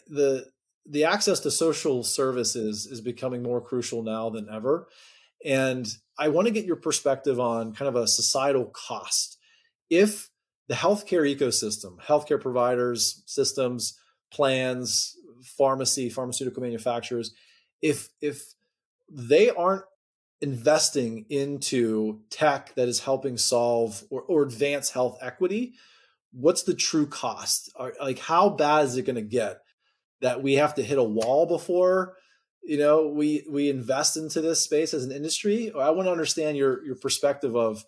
the 0.06 0.46
the 0.90 1.04
access 1.04 1.40
to 1.40 1.50
social 1.50 2.02
services 2.02 2.86
is 2.86 3.00
becoming 3.00 3.42
more 3.42 3.60
crucial 3.60 4.02
now 4.02 4.30
than 4.30 4.48
ever. 4.50 4.88
And 5.44 5.86
I 6.18 6.28
want 6.28 6.46
to 6.46 6.52
get 6.52 6.64
your 6.64 6.76
perspective 6.76 7.38
on 7.38 7.74
kind 7.74 7.88
of 7.88 7.96
a 7.96 8.08
societal 8.08 8.66
cost. 8.66 9.38
If 9.88 10.30
the 10.68 10.74
healthcare 10.74 11.24
ecosystem, 11.24 11.98
healthcare 12.00 12.40
providers, 12.40 13.22
systems, 13.26 13.98
plans, 14.30 15.16
pharmacy, 15.42 16.10
pharmaceutical 16.10 16.62
manufacturers, 16.62 17.32
if 17.80 18.08
if 18.20 18.54
they 19.10 19.50
aren't 19.50 19.84
investing 20.40 21.24
into 21.30 22.20
tech 22.30 22.74
that 22.76 22.88
is 22.88 23.00
helping 23.00 23.36
solve 23.36 24.04
or, 24.10 24.22
or 24.22 24.42
advance 24.42 24.90
health 24.90 25.18
equity, 25.20 25.74
what's 26.32 26.62
the 26.62 26.74
true 26.74 27.06
cost? 27.06 27.72
Are, 27.76 27.94
like, 28.00 28.18
how 28.18 28.50
bad 28.50 28.84
is 28.84 28.96
it 28.96 29.02
going 29.06 29.16
to 29.16 29.22
get 29.22 29.60
that 30.20 30.42
we 30.42 30.54
have 30.54 30.74
to 30.74 30.82
hit 30.82 30.98
a 30.98 31.02
wall 31.02 31.46
before 31.46 32.16
you 32.68 32.78
know 32.78 33.08
we 33.08 33.44
we 33.50 33.70
invest 33.70 34.16
into 34.16 34.40
this 34.40 34.60
space 34.60 34.94
as 34.94 35.04
an 35.04 35.12
industry? 35.12 35.72
I 35.78 35.90
want 35.90 36.06
to 36.06 36.12
understand 36.12 36.56
your 36.56 36.84
your 36.84 36.96
perspective 36.96 37.56
of 37.56 37.84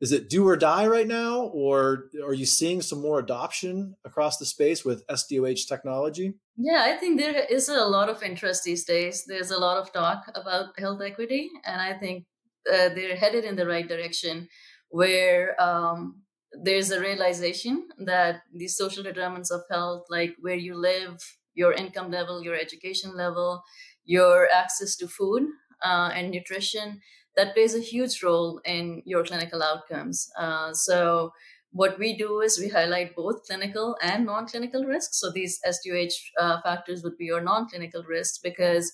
is 0.00 0.12
it 0.12 0.28
do 0.28 0.46
or 0.46 0.56
die 0.56 0.86
right 0.86 1.06
now, 1.06 1.42
or 1.54 2.10
are 2.22 2.34
you 2.34 2.44
seeing 2.44 2.82
some 2.82 3.00
more 3.00 3.18
adoption 3.18 3.94
across 4.04 4.36
the 4.36 4.44
space 4.44 4.84
with 4.84 5.06
SDOH 5.06 5.66
technology? 5.68 6.34
Yeah, 6.56 6.84
I 6.86 6.96
think 6.98 7.18
there 7.18 7.44
is 7.44 7.68
a 7.68 7.84
lot 7.84 8.10
of 8.10 8.22
interest 8.22 8.64
these 8.64 8.84
days. 8.84 9.24
There's 9.26 9.50
a 9.50 9.58
lot 9.58 9.78
of 9.78 9.92
talk 9.92 10.24
about 10.34 10.78
health 10.78 11.00
equity, 11.02 11.50
and 11.64 11.80
I 11.80 11.94
think 11.94 12.24
uh, 12.70 12.90
they're 12.90 13.16
headed 13.16 13.44
in 13.44 13.56
the 13.56 13.66
right 13.66 13.88
direction 13.88 14.48
where 14.90 15.60
um, 15.60 16.22
there's 16.52 16.90
a 16.90 17.00
realization 17.00 17.88
that 17.98 18.42
these 18.54 18.76
social 18.76 19.02
determinants 19.02 19.50
of 19.50 19.62
health, 19.70 20.06
like 20.10 20.34
where 20.40 20.56
you 20.56 20.74
live, 20.74 21.18
your 21.56 21.72
income 21.72 22.10
level, 22.10 22.42
your 22.42 22.54
education 22.54 23.16
level, 23.16 23.64
your 24.04 24.48
access 24.54 24.94
to 24.96 25.08
food 25.08 25.42
uh, 25.82 26.10
and 26.14 26.30
nutrition, 26.30 27.00
that 27.36 27.54
plays 27.54 27.74
a 27.74 27.80
huge 27.80 28.22
role 28.22 28.60
in 28.64 29.02
your 29.04 29.24
clinical 29.24 29.62
outcomes. 29.62 30.30
Uh, 30.38 30.72
so, 30.72 31.32
what 31.72 31.98
we 31.98 32.16
do 32.16 32.40
is 32.40 32.58
we 32.58 32.68
highlight 32.68 33.14
both 33.14 33.44
clinical 33.46 33.96
and 34.00 34.24
non 34.24 34.46
clinical 34.46 34.84
risks. 34.84 35.20
So, 35.20 35.30
these 35.30 35.58
SDOH 35.66 36.14
uh, 36.38 36.60
factors 36.62 37.02
would 37.02 37.18
be 37.18 37.26
your 37.26 37.40
non 37.40 37.68
clinical 37.68 38.04
risks 38.04 38.38
because. 38.38 38.92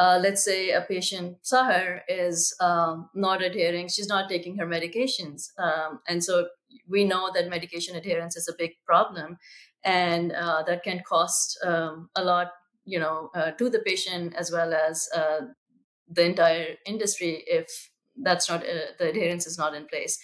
Uh, 0.00 0.16
let's 0.22 0.44
say 0.44 0.70
a 0.70 0.80
patient 0.82 1.36
Sahar 1.42 2.02
is 2.06 2.54
um, 2.60 3.10
not 3.16 3.42
adhering, 3.42 3.88
she's 3.88 4.06
not 4.06 4.28
taking 4.28 4.56
her 4.56 4.64
medications. 4.64 5.48
Um, 5.58 5.98
and 6.06 6.22
so 6.22 6.46
we 6.88 7.02
know 7.02 7.32
that 7.34 7.50
medication 7.50 7.96
adherence 7.96 8.36
is 8.36 8.46
a 8.46 8.54
big 8.56 8.74
problem 8.86 9.38
and 9.84 10.32
uh, 10.32 10.62
that 10.66 10.82
can 10.82 11.02
cost 11.08 11.58
um, 11.64 12.08
a 12.16 12.24
lot 12.24 12.48
you 12.84 12.98
know 12.98 13.30
uh, 13.34 13.50
to 13.52 13.68
the 13.70 13.80
patient 13.80 14.34
as 14.36 14.50
well 14.50 14.74
as 14.74 15.08
uh, 15.14 15.40
the 16.08 16.24
entire 16.24 16.76
industry 16.86 17.44
if 17.46 17.90
that's 18.22 18.48
not 18.48 18.62
uh, 18.62 18.92
the 18.98 19.10
adherence 19.10 19.46
is 19.46 19.58
not 19.58 19.74
in 19.74 19.86
place. 19.86 20.18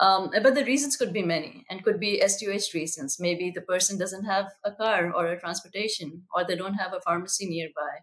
Um, 0.00 0.30
but 0.42 0.54
the 0.54 0.64
reasons 0.64 0.96
could 0.96 1.12
be 1.12 1.22
many 1.22 1.64
and 1.70 1.84
could 1.84 2.00
be 2.00 2.20
SDOH 2.24 2.74
reasons. 2.74 3.18
Maybe 3.20 3.52
the 3.54 3.60
person 3.60 3.98
doesn't 3.98 4.24
have 4.24 4.46
a 4.64 4.72
car 4.72 5.12
or 5.12 5.26
a 5.26 5.38
transportation, 5.38 6.22
or 6.34 6.44
they 6.44 6.56
don't 6.56 6.74
have 6.74 6.92
a 6.92 7.00
pharmacy 7.00 7.46
nearby, 7.46 8.00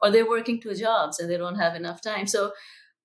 or 0.00 0.10
they're 0.10 0.28
working 0.28 0.60
two 0.60 0.74
jobs 0.74 1.18
and 1.18 1.30
they 1.30 1.38
don't 1.38 1.56
have 1.56 1.74
enough 1.74 2.00
time. 2.00 2.26
So 2.26 2.52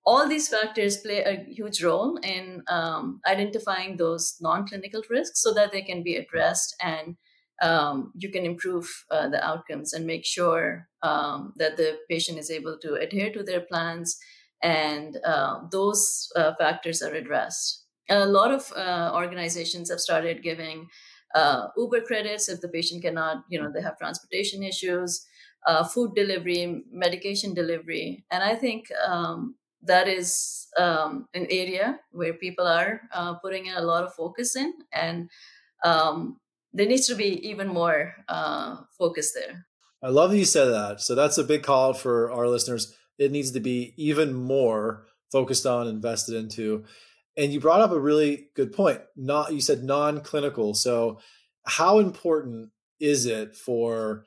all 0.05 0.27
these 0.27 0.49
factors 0.49 0.97
play 0.97 1.23
a 1.23 1.45
huge 1.51 1.83
role 1.83 2.17
in 2.17 2.63
um, 2.67 3.21
identifying 3.27 3.97
those 3.97 4.37
non-clinical 4.39 5.01
risks 5.09 5.41
so 5.41 5.53
that 5.53 5.71
they 5.71 5.81
can 5.81 6.03
be 6.03 6.15
addressed 6.15 6.75
and 6.81 7.17
um, 7.61 8.11
you 8.15 8.29
can 8.31 8.45
improve 8.45 9.05
uh, 9.11 9.27
the 9.29 9.43
outcomes 9.43 9.93
and 9.93 10.05
make 10.05 10.25
sure 10.25 10.87
um, 11.01 11.53
that 11.57 11.77
the 11.77 11.97
patient 12.09 12.37
is 12.37 12.51
able 12.51 12.77
to 12.79 12.95
adhere 12.95 13.31
to 13.33 13.43
their 13.43 13.61
plans 13.61 14.17
and 14.61 15.17
uh, 15.25 15.61
those 15.71 16.31
uh, 16.35 16.53
factors 16.55 17.01
are 17.01 17.13
addressed. 17.13 17.85
A 18.09 18.25
lot 18.25 18.51
of 18.51 18.71
uh, 18.73 19.11
organizations 19.13 19.89
have 19.89 19.99
started 19.99 20.41
giving 20.41 20.87
uh, 21.35 21.67
Uber 21.75 22.01
credits 22.01 22.47
if 22.47 22.61
the 22.61 22.69
patient 22.69 23.01
cannot, 23.03 23.43
you 23.49 23.61
know, 23.61 23.71
they 23.71 23.81
have 23.81 23.97
transportation 23.97 24.63
issues, 24.63 25.25
uh, 25.65 25.83
food 25.83 26.15
delivery, 26.15 26.83
medication 26.89 27.53
delivery. 27.53 28.25
And 28.31 28.43
I 28.43 28.55
think 28.55 28.89
um, 29.05 29.55
that 29.81 30.07
is 30.07 30.67
um, 30.77 31.27
an 31.33 31.47
area 31.49 31.99
where 32.11 32.33
people 32.33 32.65
are 32.65 33.01
putting 33.41 33.65
in 33.65 33.75
a 33.75 33.81
lot 33.81 34.03
of 34.03 34.13
focus 34.13 34.55
in. 34.55 34.73
And 34.93 35.29
um, 35.83 36.39
there 36.77 36.87
needs 36.87 37.07
to 37.07 37.15
be 37.15 37.49
even 37.49 37.67
more 37.67 38.13
uh, 38.27 38.77
focus 38.97 39.33
there. 39.33 39.65
I 40.03 40.09
love 40.09 40.29
that 40.31 40.37
you 40.37 40.45
said 40.45 40.65
that. 40.65 41.01
So 41.01 41.15
that's 41.15 41.39
a 41.39 41.43
big 41.43 41.63
call 41.63 41.93
for 41.93 42.31
our 42.31 42.47
listeners. 42.47 42.95
It 43.17 43.31
needs 43.31 43.51
to 43.51 43.59
be 43.59 43.93
even 43.97 44.33
more 44.33 45.07
focused 45.31 45.65
on, 45.65 45.87
invested 45.87 46.35
into. 46.35 46.85
And 47.35 47.51
you 47.51 47.59
brought 47.59 47.81
up 47.81 47.91
a 47.91 47.99
really 47.99 48.49
good 48.55 48.73
point. 48.73 49.01
Not 49.15 49.53
you 49.53 49.61
said 49.61 49.83
non-clinical. 49.83 50.75
So 50.75 51.19
how 51.65 51.97
important 51.97 52.69
is 52.99 53.25
it 53.25 53.55
for 53.55 54.25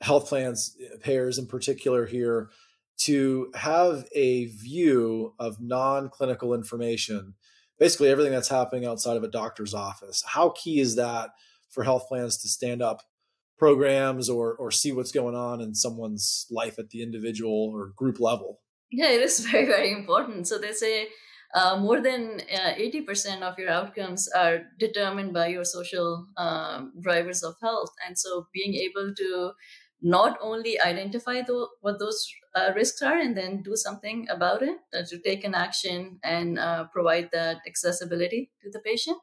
health 0.00 0.28
plans, 0.28 0.76
payers 1.00 1.38
in 1.38 1.46
particular 1.46 2.06
here, 2.06 2.50
to 2.98 3.50
have 3.54 4.06
a 4.12 4.46
view 4.46 5.34
of 5.38 5.60
non-clinical 5.60 6.54
information, 6.54 7.34
basically 7.78 8.08
everything 8.08 8.32
that's 8.32 8.48
happening 8.48 8.86
outside 8.86 9.16
of 9.16 9.24
a 9.24 9.28
doctor's 9.28 9.74
office? 9.74 10.22
How 10.26 10.50
key 10.50 10.80
is 10.80 10.94
that 10.94 11.30
for 11.70 11.84
health 11.84 12.08
plans 12.08 12.36
to 12.38 12.48
stand 12.48 12.82
up 12.82 13.02
programs 13.58 14.28
or 14.28 14.54
or 14.54 14.70
see 14.70 14.92
what's 14.92 15.12
going 15.12 15.34
on 15.34 15.60
in 15.60 15.74
someone's 15.74 16.46
life 16.50 16.78
at 16.78 16.90
the 16.90 17.02
individual 17.02 17.70
or 17.72 17.92
group 17.96 18.20
level. 18.20 18.60
Yeah 18.90 19.10
it 19.10 19.20
is 19.20 19.40
very 19.50 19.66
very 19.66 19.92
important. 19.92 20.46
So 20.48 20.58
they 20.58 20.72
say 20.72 21.08
uh, 21.54 21.78
more 21.78 22.00
than 22.00 22.42
uh, 22.52 22.74
80% 22.74 23.40
of 23.42 23.58
your 23.58 23.70
outcomes 23.70 24.28
are 24.28 24.64
determined 24.78 25.32
by 25.32 25.46
your 25.46 25.64
social 25.64 26.26
um, 26.36 26.92
drivers 27.00 27.42
of 27.42 27.54
health. 27.62 27.90
And 28.06 28.18
so 28.18 28.48
being 28.52 28.74
able 28.74 29.14
to 29.16 29.52
not 30.00 30.38
only 30.40 30.80
identify 30.80 31.42
the, 31.42 31.66
what 31.80 31.98
those 31.98 32.30
uh, 32.54 32.72
risks 32.74 33.02
are 33.02 33.18
and 33.18 33.36
then 33.36 33.62
do 33.62 33.74
something 33.74 34.26
about 34.30 34.62
it 34.62 34.76
uh, 34.94 35.02
to 35.08 35.18
take 35.18 35.42
an 35.42 35.54
action 35.54 36.20
and 36.22 36.58
uh, 36.58 36.84
provide 36.92 37.30
that 37.32 37.58
accessibility 37.66 38.50
to 38.62 38.70
the 38.70 38.80
patient 38.80 39.18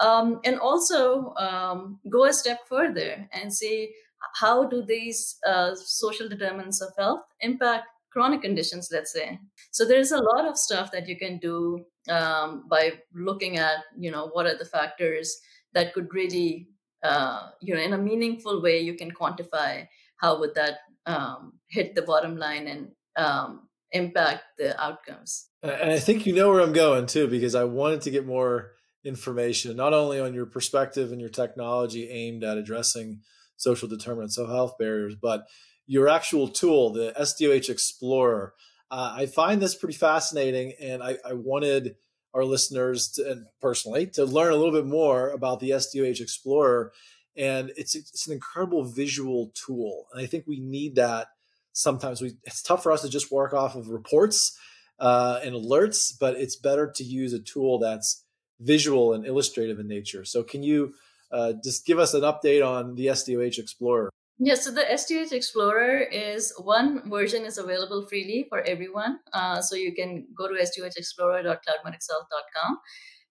um, 0.00 0.40
and 0.44 0.58
also 0.58 1.34
um, 1.34 2.00
go 2.10 2.24
a 2.24 2.32
step 2.32 2.60
further 2.68 3.28
and 3.32 3.52
see 3.52 3.92
how 4.34 4.64
do 4.64 4.82
these 4.82 5.36
uh, 5.46 5.74
social 5.74 6.28
determinants 6.28 6.80
of 6.80 6.92
health 6.96 7.22
impact 7.40 7.86
chronic 8.10 8.42
conditions 8.42 8.90
let's 8.92 9.12
say? 9.12 9.38
So 9.70 9.84
there's 9.84 10.12
a 10.12 10.22
lot 10.22 10.46
of 10.46 10.56
stuff 10.56 10.92
that 10.92 11.08
you 11.08 11.16
can 11.16 11.38
do 11.38 11.84
um, 12.08 12.64
by 12.68 12.92
looking 13.14 13.58
at 13.58 13.78
you 13.98 14.10
know 14.10 14.28
what 14.32 14.46
are 14.46 14.56
the 14.56 14.64
factors 14.64 15.36
that 15.72 15.92
could 15.94 16.12
really 16.12 16.68
uh, 17.02 17.50
you 17.60 17.74
know 17.74 17.80
in 17.80 17.92
a 17.92 17.98
meaningful 17.98 18.62
way 18.62 18.80
you 18.80 18.94
can 18.94 19.10
quantify 19.10 19.86
how 20.16 20.38
would 20.38 20.54
that 20.54 20.78
um, 21.06 21.54
hit 21.68 21.94
the 21.94 22.02
bottom 22.02 22.36
line 22.36 22.66
and 22.66 22.88
um, 23.16 23.68
impact 23.92 24.42
the 24.58 24.80
outcomes. 24.82 25.48
And 25.62 25.90
i 25.90 25.98
think 25.98 26.26
you 26.26 26.34
know 26.34 26.50
where 26.50 26.60
i'm 26.60 26.72
going 26.74 27.06
too 27.06 27.26
because 27.26 27.54
i 27.54 27.64
wanted 27.64 28.02
to 28.02 28.10
get 28.10 28.26
more 28.26 28.73
information, 29.04 29.76
not 29.76 29.92
only 29.92 30.18
on 30.18 30.34
your 30.34 30.46
perspective 30.46 31.12
and 31.12 31.20
your 31.20 31.30
technology 31.30 32.08
aimed 32.08 32.42
at 32.42 32.58
addressing 32.58 33.20
social 33.56 33.88
determinants 33.88 34.38
of 34.38 34.48
health 34.48 34.76
barriers, 34.78 35.14
but 35.14 35.46
your 35.86 36.08
actual 36.08 36.48
tool, 36.48 36.92
the 36.92 37.12
SDOH 37.18 37.68
Explorer. 37.68 38.54
Uh, 38.90 39.14
I 39.16 39.26
find 39.26 39.60
this 39.60 39.74
pretty 39.74 39.96
fascinating, 39.96 40.72
and 40.80 41.02
I, 41.02 41.18
I 41.24 41.34
wanted 41.34 41.96
our 42.32 42.44
listeners 42.44 43.08
to, 43.14 43.30
and 43.30 43.46
personally 43.60 44.06
to 44.08 44.24
learn 44.24 44.52
a 44.52 44.56
little 44.56 44.72
bit 44.72 44.86
more 44.86 45.30
about 45.30 45.60
the 45.60 45.70
SDOH 45.70 46.20
Explorer. 46.20 46.92
And 47.36 47.72
it's 47.76 47.96
it's 47.96 48.26
an 48.28 48.32
incredible 48.32 48.84
visual 48.84 49.52
tool, 49.54 50.06
and 50.12 50.22
I 50.22 50.26
think 50.26 50.44
we 50.46 50.60
need 50.60 50.94
that 50.94 51.26
sometimes. 51.72 52.22
We 52.22 52.36
it's 52.44 52.62
tough 52.62 52.84
for 52.84 52.92
us 52.92 53.02
to 53.02 53.08
just 53.08 53.32
work 53.32 53.52
off 53.52 53.74
of 53.74 53.88
reports 53.88 54.56
uh, 55.00 55.40
and 55.42 55.54
alerts, 55.54 56.12
but 56.18 56.36
it's 56.36 56.54
better 56.54 56.92
to 56.94 57.02
use 57.02 57.32
a 57.32 57.40
tool 57.40 57.80
that's 57.80 58.23
visual 58.60 59.14
and 59.14 59.26
illustrative 59.26 59.78
in 59.78 59.88
nature. 59.88 60.24
So, 60.24 60.42
can 60.42 60.62
you 60.62 60.94
uh, 61.32 61.54
just 61.62 61.86
give 61.86 61.98
us 61.98 62.14
an 62.14 62.22
update 62.22 62.66
on 62.66 62.94
the 62.94 63.06
SDOH 63.06 63.58
Explorer? 63.58 64.10
Yes, 64.38 64.64
so 64.64 64.70
the 64.72 64.82
SDOH 64.82 65.32
Explorer 65.32 65.98
is 65.98 66.52
one 66.58 67.08
version 67.08 67.44
is 67.44 67.58
available 67.58 68.06
freely 68.08 68.46
for 68.48 68.62
everyone. 68.62 69.20
Uh, 69.32 69.60
so 69.60 69.76
you 69.76 69.94
can 69.94 70.26
go 70.36 70.48
to 70.48 70.54
sdohexplorer.cloudmedxhealth.com. 70.54 72.78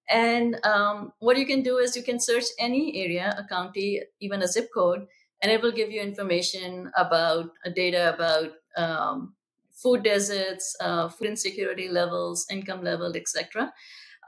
And 0.09 0.59
um, 0.65 1.13
what 1.19 1.37
you 1.37 1.45
can 1.45 1.61
do 1.61 1.77
is 1.77 1.95
you 1.95 2.03
can 2.03 2.19
search 2.19 2.45
any 2.59 3.03
area, 3.03 3.33
a 3.37 3.47
county, 3.47 4.01
even 4.21 4.41
a 4.41 4.47
zip 4.47 4.69
code, 4.73 5.05
and 5.41 5.51
it 5.51 5.61
will 5.61 5.71
give 5.71 5.91
you 5.91 6.01
information 6.01 6.91
about 6.97 7.51
uh, 7.65 7.69
data 7.75 8.13
about 8.13 8.51
um, 8.77 9.33
food 9.71 10.03
deserts, 10.03 10.75
uh, 10.79 11.09
food 11.09 11.27
insecurity 11.27 11.89
levels, 11.89 12.45
income 12.49 12.83
level, 12.83 13.13
etc. 13.15 13.71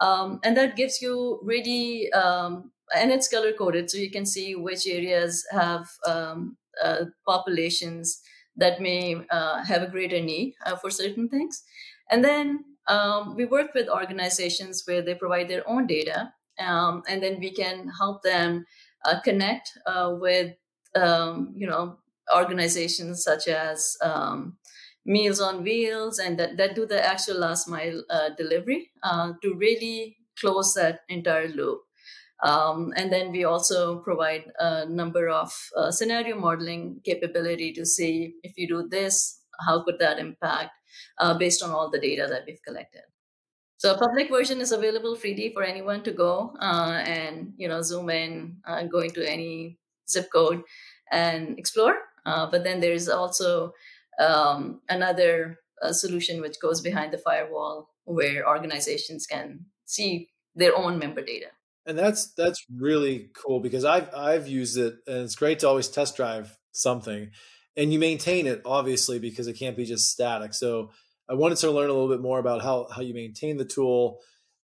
Um, 0.02 0.40
and 0.44 0.56
that 0.58 0.76
gives 0.76 1.02
you 1.02 1.40
really, 1.44 2.12
um, 2.14 2.72
and 2.96 3.12
it's 3.12 3.28
color 3.28 3.54
coded, 3.54 3.90
so 3.90 3.98
you 3.98 4.12
can 4.12 4.26
see 4.26 4.56
which 4.56 4.88
areas 4.88 5.46
have 5.52 5.88
um, 6.06 6.58
uh, 6.84 7.06
populations 7.28 8.22
that 8.58 8.82
may 8.82 9.16
uh, 9.32 9.64
have 9.64 9.82
a 9.82 9.88
greater 9.88 10.22
need 10.22 10.56
uh, 10.66 10.76
for 10.76 10.90
certain 10.90 11.30
things. 11.30 11.64
And 12.10 12.24
then 12.24 12.64
um, 12.88 13.36
we 13.36 13.46
work 13.46 13.74
with 13.74 13.90
organizations 13.90 14.84
where 14.86 15.02
they 15.02 15.16
provide 15.16 15.50
their 15.50 15.68
own 15.68 15.88
data, 15.88 16.34
um, 16.60 17.04
and 17.08 17.22
then 17.22 17.40
we 17.40 17.52
can 17.52 17.90
help 17.98 18.22
them 18.24 18.66
uh, 19.06 19.20
connect 19.22 19.72
uh, 19.86 20.16
with, 20.20 20.56
um, 20.96 21.54
you 21.56 21.68
know, 21.68 21.98
organizations 22.36 23.24
such 23.24 23.48
as 23.48 23.98
um, 24.02 24.58
Meals 25.06 25.40
on 25.40 25.64
Wheels 25.64 26.20
and 26.20 26.40
that, 26.40 26.58
that 26.58 26.76
do 26.76 26.86
the 26.86 27.06
actual 27.06 27.40
last 27.40 27.68
mile 27.68 28.04
uh, 28.10 28.30
delivery 28.38 28.92
to 29.42 29.54
really 29.56 30.18
close 30.40 30.74
that 30.74 31.02
entire 31.10 31.48
loop. 31.48 31.82
Um, 32.44 32.92
and 32.98 33.12
then 33.12 33.32
we 33.32 33.46
also 33.46 34.00
provide 34.00 34.52
a 34.60 34.86
number 34.86 35.30
of 35.30 35.54
uh, 35.78 35.92
scenario 35.92 36.38
modeling 36.38 37.00
capability 37.06 37.72
to 37.74 37.86
see 37.86 38.36
if 38.44 38.58
you 38.58 38.68
do 38.68 38.88
this, 38.90 39.40
how 39.66 39.84
could 39.84 40.00
that 40.00 40.20
impact 40.20 40.72
uh, 41.18 41.38
based 41.38 41.64
on 41.64 41.72
all 41.72 41.90
the 41.90 42.00
data 42.00 42.28
that 42.30 42.44
we've 42.46 42.62
collected. 42.62 43.02
So 43.78 43.94
a 43.94 43.98
public 43.98 44.30
version 44.30 44.62
is 44.62 44.72
available 44.72 45.16
freely 45.16 45.52
for 45.54 45.64
anyone 45.64 46.04
to 46.04 46.12
go 46.12 46.56
uh, 46.62 47.02
and 47.06 47.54
you 47.58 47.68
know 47.68 47.82
zoom 47.82 48.10
in, 48.10 48.58
uh, 48.66 48.84
go 48.84 49.00
into 49.00 49.28
any 49.28 49.78
zip 50.10 50.30
code 50.32 50.64
and 51.12 51.60
explore. 51.60 51.98
Uh, 52.26 52.50
but 52.50 52.64
then 52.64 52.80
there 52.80 52.94
is 52.94 53.08
also 53.08 53.74
um, 54.20 54.82
another 54.90 55.60
uh, 55.82 55.92
solution 55.92 56.42
which 56.42 56.60
goes 56.62 56.82
behind 56.82 57.12
the 57.14 57.18
firewall 57.18 57.90
where 58.06 58.48
organizations 58.48 59.26
can 59.26 59.66
see 59.86 60.30
their 60.56 60.76
own 60.76 60.98
member 60.98 61.22
data 61.22 61.48
and 61.86 61.98
that's 61.98 62.34
that's 62.34 62.66
really 62.76 63.30
cool 63.34 63.60
because 63.60 63.86
I've 63.86 64.14
I've 64.14 64.48
used 64.48 64.78
it 64.78 64.96
and 65.08 65.18
it's 65.18 65.36
great 65.36 65.60
to 65.60 65.68
always 65.68 65.88
test 65.88 66.16
drive 66.16 66.58
something, 66.72 67.32
and 67.78 67.94
you 67.94 68.00
maintain 68.00 68.48
it 68.48 68.62
obviously 68.66 69.20
because 69.20 69.48
it 69.48 69.54
can't 69.54 69.78
be 69.78 69.86
just 69.86 70.10
static. 70.10 70.54
So 70.54 70.92
I 71.30 71.34
wanted 71.34 71.58
to 71.60 71.72
learn 71.72 71.90
a 71.90 71.94
little 71.94 72.10
bit 72.10 72.22
more 72.22 72.40
about 72.40 72.64
how 72.64 72.88
how 72.94 73.02
you 73.02 73.14
maintain 73.14 73.58
the 73.58 73.66
tool, 73.66 74.20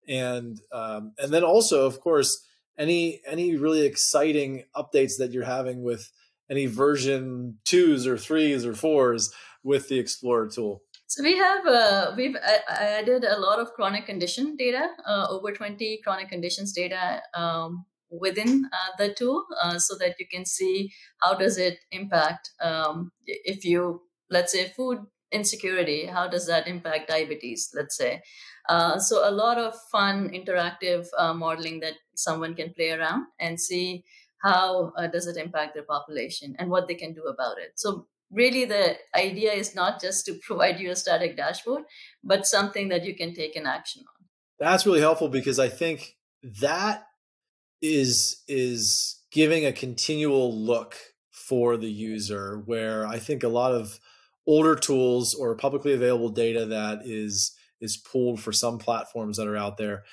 and 0.09 0.59
um, 0.73 1.13
and 1.19 1.33
then 1.33 1.45
also 1.45 1.87
of 1.87 2.01
course 2.01 2.47
any 2.79 3.21
any 3.27 3.57
really 3.57 3.85
exciting 3.85 4.65
updates 4.75 5.19
that 5.19 5.33
you're 5.33 5.45
having 5.45 5.83
with 5.83 6.11
any 6.51 6.67
version 6.67 7.59
twos 7.65 8.07
or 8.07 8.19
threes 8.19 8.67
or 8.67 8.75
fours 8.75 9.33
with 9.63 9.89
the 9.89 9.99
Explorer 9.99 10.49
tool. 10.49 10.83
So 11.07 11.23
we 11.25 11.37
have 11.37 11.67
uh, 11.67 12.13
we've 12.17 12.37
added 12.69 13.25
a 13.25 13.39
lot 13.39 13.59
of 13.59 13.73
chronic 13.73 14.07
condition 14.07 14.57
data, 14.57 14.91
uh, 15.07 15.27
over 15.29 15.53
20 15.53 16.01
chronic 16.05 16.29
conditions 16.29 16.73
data 16.73 17.21
um, 17.35 17.85
within 18.11 18.65
uh, 18.73 18.97
the 18.97 19.13
tool, 19.15 19.45
uh, 19.63 19.79
so 19.79 19.97
that 19.99 20.15
you 20.21 20.27
can 20.31 20.45
see 20.45 20.93
how 21.21 21.35
does 21.35 21.59
it 21.59 21.79
impact 21.91 22.51
um, 22.61 23.11
if 23.27 23.65
you 23.65 24.03
let's 24.31 24.53
say 24.53 24.69
food 24.69 24.99
insecurity, 25.33 26.07
how 26.07 26.29
does 26.29 26.47
that 26.47 26.67
impact 26.67 27.09
diabetes? 27.09 27.71
Let's 27.75 27.97
say. 27.97 28.23
Uh, 28.69 28.99
so 28.99 29.29
a 29.29 29.31
lot 29.31 29.59
of 29.59 29.75
fun 29.91 30.31
interactive 30.31 31.07
uh, 31.19 31.35
modeling 31.35 31.81
that 31.81 31.95
someone 32.15 32.55
can 32.55 32.73
play 32.75 32.93
around 32.93 33.27
and 33.39 33.61
see 33.61 34.05
how 34.43 34.93
uh, 34.97 35.07
does 35.07 35.27
it 35.27 35.37
impact 35.37 35.75
their 35.75 35.85
population 35.85 36.57
and 36.59 36.71
what 36.71 36.89
they 36.89 36.95
can 36.95 37.13
do 37.13 37.25
about 37.25 37.59
it. 37.59 37.73
So 37.77 38.07
really 38.31 38.65
the 38.65 38.97
idea 39.15 39.53
is 39.53 39.75
not 39.75 40.01
just 40.01 40.27
to 40.27 40.35
provide 40.47 40.81
you 40.81 40.91
a 40.91 40.97
static 40.97 41.37
dashboard, 41.37 41.85
but 42.25 42.47
something 42.47 42.89
that 42.89 43.05
you 43.05 43.15
can 43.15 43.35
take 43.35 43.57
an 43.57 43.67
action 43.67 44.03
on. 44.03 44.27
That's 44.59 44.87
really 44.87 45.01
helpful 45.01 45.29
because 45.29 45.59
I 45.59 45.69
think 45.69 46.17
that 46.61 47.07
is 47.81 48.43
is 48.47 49.23
giving 49.33 49.65
a 49.65 49.73
continual 49.73 50.55
look 50.55 50.97
for 51.31 51.79
the 51.79 51.91
user 51.91 52.63
where 52.67 53.07
I 53.07 53.19
think 53.19 53.43
a 53.43 53.49
lot 53.49 53.73
of 53.73 53.99
older 54.47 54.75
tools 54.75 55.35
or 55.35 55.55
publicly 55.55 55.95
available 55.95 56.29
data 56.29 56.67
that 56.67 57.01
is 57.05 57.53
is 57.81 57.97
pulled 57.97 58.41
for 58.41 58.53
some 58.53 58.79
platforms 58.79 59.39
that 59.39 59.47
are 59.47 59.57
out 59.57 59.79
there 59.79 60.05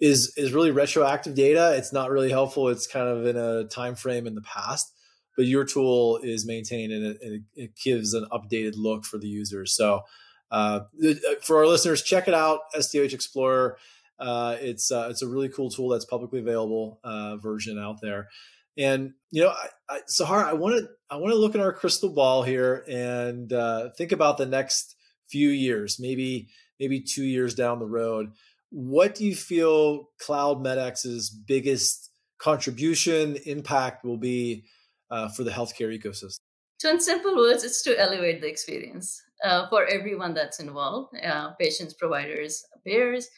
is 0.00 0.32
is 0.36 0.52
really 0.52 0.70
retroactive 0.70 1.34
data. 1.34 1.74
It's 1.76 1.92
not 1.92 2.10
really 2.10 2.30
helpful. 2.30 2.68
It's 2.68 2.86
kind 2.86 3.08
of 3.08 3.26
in 3.26 3.36
a 3.36 3.64
time 3.64 3.94
frame 3.94 4.26
in 4.26 4.34
the 4.34 4.42
past 4.42 4.92
but 5.40 5.46
your 5.46 5.64
tool 5.64 6.18
is 6.22 6.46
maintained 6.46 6.92
and 6.92 7.16
it, 7.18 7.42
it 7.54 7.70
gives 7.82 8.12
an 8.12 8.26
updated 8.30 8.74
look 8.76 9.06
for 9.06 9.16
the 9.16 9.26
users. 9.26 9.72
So 9.74 10.02
uh, 10.50 10.80
uh, 11.02 11.14
for 11.42 11.56
our 11.56 11.66
listeners, 11.66 12.02
check 12.02 12.28
it 12.28 12.34
out, 12.34 12.60
SDOH 12.76 13.14
Explorer. 13.14 13.78
Uh, 14.18 14.56
it's 14.60 14.92
uh, 14.92 15.08
it's 15.10 15.22
a 15.22 15.26
really 15.26 15.48
cool 15.48 15.70
tool 15.70 15.88
that's 15.88 16.04
publicly 16.04 16.40
available 16.40 17.00
uh, 17.04 17.38
version 17.38 17.78
out 17.78 18.02
there. 18.02 18.28
And 18.76 19.14
you 19.30 19.42
know, 19.42 19.48
I, 19.48 19.68
I, 19.88 20.00
Sahar, 20.10 20.44
I 20.44 20.52
want 20.52 20.76
to 20.76 20.88
I 21.08 21.16
want 21.16 21.32
to 21.32 21.38
look 21.38 21.54
at 21.54 21.62
our 21.62 21.72
crystal 21.72 22.10
ball 22.10 22.42
here 22.42 22.84
and 22.86 23.50
uh, 23.50 23.90
think 23.96 24.12
about 24.12 24.36
the 24.36 24.44
next 24.44 24.94
few 25.30 25.48
years, 25.48 25.98
maybe 25.98 26.48
maybe 26.78 27.00
two 27.00 27.24
years 27.24 27.54
down 27.54 27.78
the 27.78 27.86
road. 27.86 28.32
What 28.70 29.14
do 29.16 29.24
you 29.24 29.34
feel 29.34 30.10
Cloud 30.20 30.62
MedX's 30.64 31.30
biggest 31.30 32.10
contribution 32.38 33.36
impact 33.44 34.04
will 34.04 34.16
be 34.16 34.64
uh, 35.10 35.28
for 35.28 35.44
the 35.44 35.50
healthcare 35.50 35.96
ecosystem? 35.96 36.38
So, 36.78 36.90
in 36.90 37.00
simple 37.00 37.36
words, 37.36 37.62
it's 37.62 37.82
to 37.82 37.98
elevate 37.98 38.40
the 38.40 38.48
experience 38.48 39.20
uh, 39.44 39.68
for 39.68 39.86
everyone 39.86 40.34
that's 40.34 40.60
involved 40.60 41.14
uh, 41.22 41.50
patients, 41.60 41.94
providers, 41.94 42.64
payers. 42.86 43.28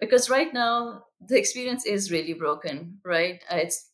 Because 0.00 0.30
right 0.30 0.52
now, 0.52 1.04
the 1.26 1.38
experience 1.38 1.86
is 1.86 2.10
really 2.10 2.34
broken, 2.34 2.98
right? 3.04 3.42
Uh, 3.50 3.56
it's 3.56 3.90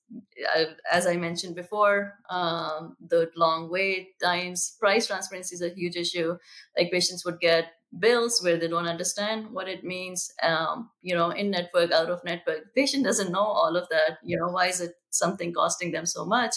uh, 0.57 0.65
as 0.91 1.07
I 1.07 1.17
mentioned 1.17 1.55
before, 1.55 2.15
um, 2.29 2.97
the 3.01 3.31
long 3.37 3.71
wait 3.71 4.19
times, 4.21 4.77
price 4.79 5.07
transparency 5.07 5.55
is 5.55 5.63
a 5.63 5.71
huge 5.71 5.97
issue. 5.97 6.37
Like 6.77 6.91
patients 6.91 7.25
would 7.25 7.41
get 7.41 7.67
bills 7.99 8.41
where 8.43 8.57
they 8.57 8.69
don't 8.69 8.87
understand 8.87 9.51
what 9.51 9.69
it 9.69 9.85
means, 9.85 10.31
um, 10.43 10.91
you 11.03 11.15
know, 11.15 11.31
in 11.31 11.51
network, 11.51 11.91
out 11.93 12.11
of 12.11 12.25
network. 12.25 12.65
The 12.65 12.71
patient 12.75 13.05
doesn't 13.05 13.33
know 13.33 13.45
all 13.45 13.77
of 13.77 13.89
that. 13.91 14.19
You 14.25 14.39
know, 14.39 14.49
why 14.49 14.67
is 14.67 14.81
it 14.81 14.93
something 15.11 15.53
costing 15.53 15.93
them 15.93 16.07
so 16.07 16.25
much? 16.25 16.55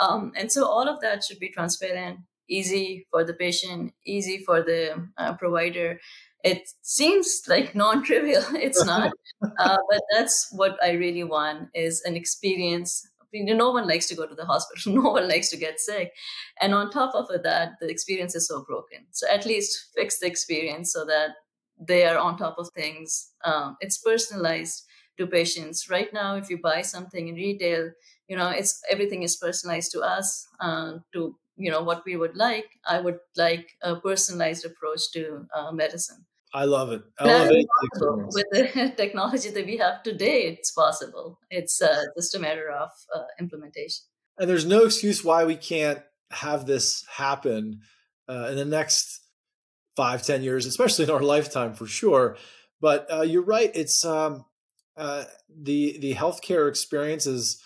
Um, 0.00 0.32
and 0.36 0.52
so 0.52 0.66
all 0.66 0.88
of 0.88 1.00
that 1.00 1.24
should 1.24 1.38
be 1.38 1.50
transparent, 1.50 2.20
easy 2.48 3.06
for 3.10 3.24
the 3.24 3.34
patient, 3.34 3.94
easy 4.04 4.38
for 4.44 4.62
the 4.62 5.08
uh, 5.16 5.34
provider. 5.36 6.00
It 6.44 6.68
seems 6.82 7.42
like 7.48 7.74
non-trivial. 7.74 8.44
It's 8.54 8.84
not, 8.84 9.12
uh, 9.58 9.78
but 9.90 10.02
that's 10.12 10.48
what 10.52 10.76
I 10.82 10.92
really 10.92 11.24
want 11.24 11.70
is 11.74 12.02
an 12.04 12.16
experience. 12.16 13.06
No 13.44 13.70
one 13.70 13.86
likes 13.88 14.06
to 14.08 14.14
go 14.14 14.26
to 14.26 14.34
the 14.34 14.44
hospital. 14.44 14.94
No 15.02 15.10
one 15.10 15.28
likes 15.28 15.50
to 15.50 15.56
get 15.56 15.80
sick. 15.80 16.12
And 16.60 16.74
on 16.74 16.90
top 16.90 17.14
of 17.14 17.28
that, 17.42 17.72
the 17.80 17.88
experience 17.88 18.34
is 18.34 18.48
so 18.48 18.64
broken. 18.64 19.06
So 19.10 19.28
at 19.28 19.46
least 19.46 19.90
fix 19.94 20.18
the 20.18 20.26
experience 20.26 20.92
so 20.92 21.04
that 21.04 21.30
they 21.78 22.06
are 22.06 22.18
on 22.18 22.36
top 22.36 22.58
of 22.58 22.70
things. 22.74 23.32
Um, 23.44 23.76
it's 23.80 23.98
personalized 23.98 24.84
to 25.18 25.26
patients. 25.26 25.90
Right 25.90 26.12
now, 26.12 26.36
if 26.36 26.50
you 26.50 26.58
buy 26.58 26.82
something 26.82 27.28
in 27.28 27.34
retail, 27.34 27.90
you 28.28 28.36
know 28.36 28.48
it's 28.48 28.82
everything 28.90 29.22
is 29.22 29.36
personalized 29.36 29.92
to 29.92 30.00
us 30.00 30.46
uh, 30.60 30.98
to 31.12 31.36
you 31.56 31.70
know 31.70 31.82
what 31.82 32.04
we 32.04 32.16
would 32.16 32.36
like 32.36 32.68
i 32.86 33.00
would 33.00 33.18
like 33.36 33.70
a 33.82 33.96
personalized 33.96 34.64
approach 34.64 35.10
to 35.12 35.46
uh, 35.54 35.72
medicine 35.72 36.26
i 36.56 36.64
love 36.64 36.90
it. 36.90 37.02
With 38.34 38.46
the 38.50 38.92
technology 38.96 39.50
that 39.50 39.66
we 39.66 39.76
have 39.76 40.02
today 40.02 40.44
it's 40.46 40.72
possible. 40.72 41.38
It's 41.50 41.80
uh, 41.82 42.02
just 42.16 42.34
a 42.34 42.38
matter 42.38 42.68
of 42.70 42.90
uh, 43.14 43.24
implementation. 43.38 44.04
And 44.38 44.48
there's 44.48 44.66
no 44.66 44.84
excuse 44.84 45.24
why 45.24 45.44
we 45.44 45.56
can't 45.56 46.00
have 46.30 46.66
this 46.66 47.04
happen 47.08 47.80
uh, 48.28 48.48
in 48.50 48.56
the 48.56 48.64
next 48.64 49.20
five, 49.96 50.22
ten 50.22 50.42
years, 50.42 50.66
especially 50.66 51.04
in 51.04 51.10
our 51.10 51.22
lifetime 51.22 51.74
for 51.74 51.86
sure. 51.86 52.36
But 52.80 53.06
uh, 53.12 53.22
you're 53.22 53.44
right; 53.44 53.70
it's 53.74 54.04
um, 54.04 54.44
uh, 54.96 55.24
the 55.48 55.98
the 56.00 56.14
healthcare 56.14 56.68
experience 56.68 57.26
is 57.26 57.62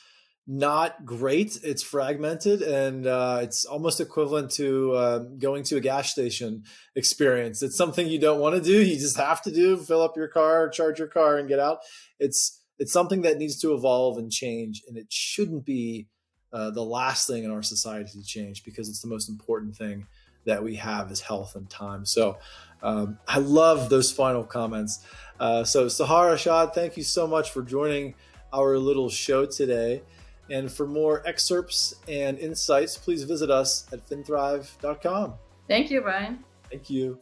not 0.53 1.05
great. 1.05 1.61
It's 1.63 1.81
fragmented 1.81 2.61
and 2.61 3.07
uh, 3.07 3.39
it's 3.41 3.65
almost 3.65 4.01
equivalent 4.01 4.51
to 4.53 4.93
uh, 4.95 5.19
going 5.39 5.63
to 5.65 5.77
a 5.77 5.81
gas 5.81 6.11
station 6.11 6.65
experience. 6.97 7.63
It's 7.63 7.77
something 7.77 8.09
you 8.09 8.19
don't 8.19 8.41
want 8.41 8.57
to 8.57 8.61
do. 8.61 8.83
You 8.83 8.99
just 8.99 9.17
have 9.17 9.41
to 9.43 9.53
do. 9.53 9.77
Fill 9.77 10.03
up 10.03 10.17
your 10.17 10.27
car, 10.27 10.69
charge 10.69 10.99
your 10.99 11.07
car, 11.07 11.39
and 11.39 11.49
get 11.49 11.61
out. 11.61 11.79
It's 12.19 12.61
it's 12.81 12.93
something 12.93 13.23
that 13.23 13.39
needs 13.39 13.61
to 13.61 13.75
evolve 13.75 14.19
and 14.19 14.29
change, 14.33 14.83
and 14.89 14.97
it 14.97 15.07
shouldn't 15.13 15.65
be 15.65 16.09
uh, 16.53 16.71
the 16.71 16.83
last 16.83 17.29
thing 17.29 17.45
in 17.45 17.53
our 17.53 17.63
society 17.63 18.11
to 18.19 18.25
change 18.25 18.65
because 18.65 18.89
it's 18.89 19.03
the 19.03 19.09
most 19.09 19.29
important 19.29 19.77
thing 19.77 20.09
that 20.47 20.65
we 20.65 20.75
have 20.75 21.13
is 21.13 21.21
health 21.21 21.55
and 21.55 21.71
time. 21.71 22.05
So 22.05 22.39
um, 22.83 23.19
I 23.29 23.39
love 23.39 23.89
those 23.89 24.11
final 24.11 24.43
comments. 24.43 25.05
Uh, 25.39 25.63
so 25.63 25.87
Sahar 25.87 26.33
Arshad, 26.33 26.75
thank 26.75 26.97
you 26.97 27.05
so 27.05 27.29
much 27.29 27.53
for 27.53 27.63
joining 27.63 28.15
our 28.53 28.79
little 28.79 29.11
show 29.11 29.47
today. 29.47 30.03
And 30.51 30.71
for 30.71 30.87
more 30.87 31.27
excerpts 31.27 31.95
and 32.09 32.39
insights, 32.39 32.99
please 32.99 33.23
visit 33.23 33.51
us 33.51 33.87
at 33.93 34.07
finthrive.com. 34.09 35.35
Thank 35.69 35.91
you, 35.91 36.01
Brian. 36.01 36.45
Thank 36.69 36.91
you. 36.91 37.19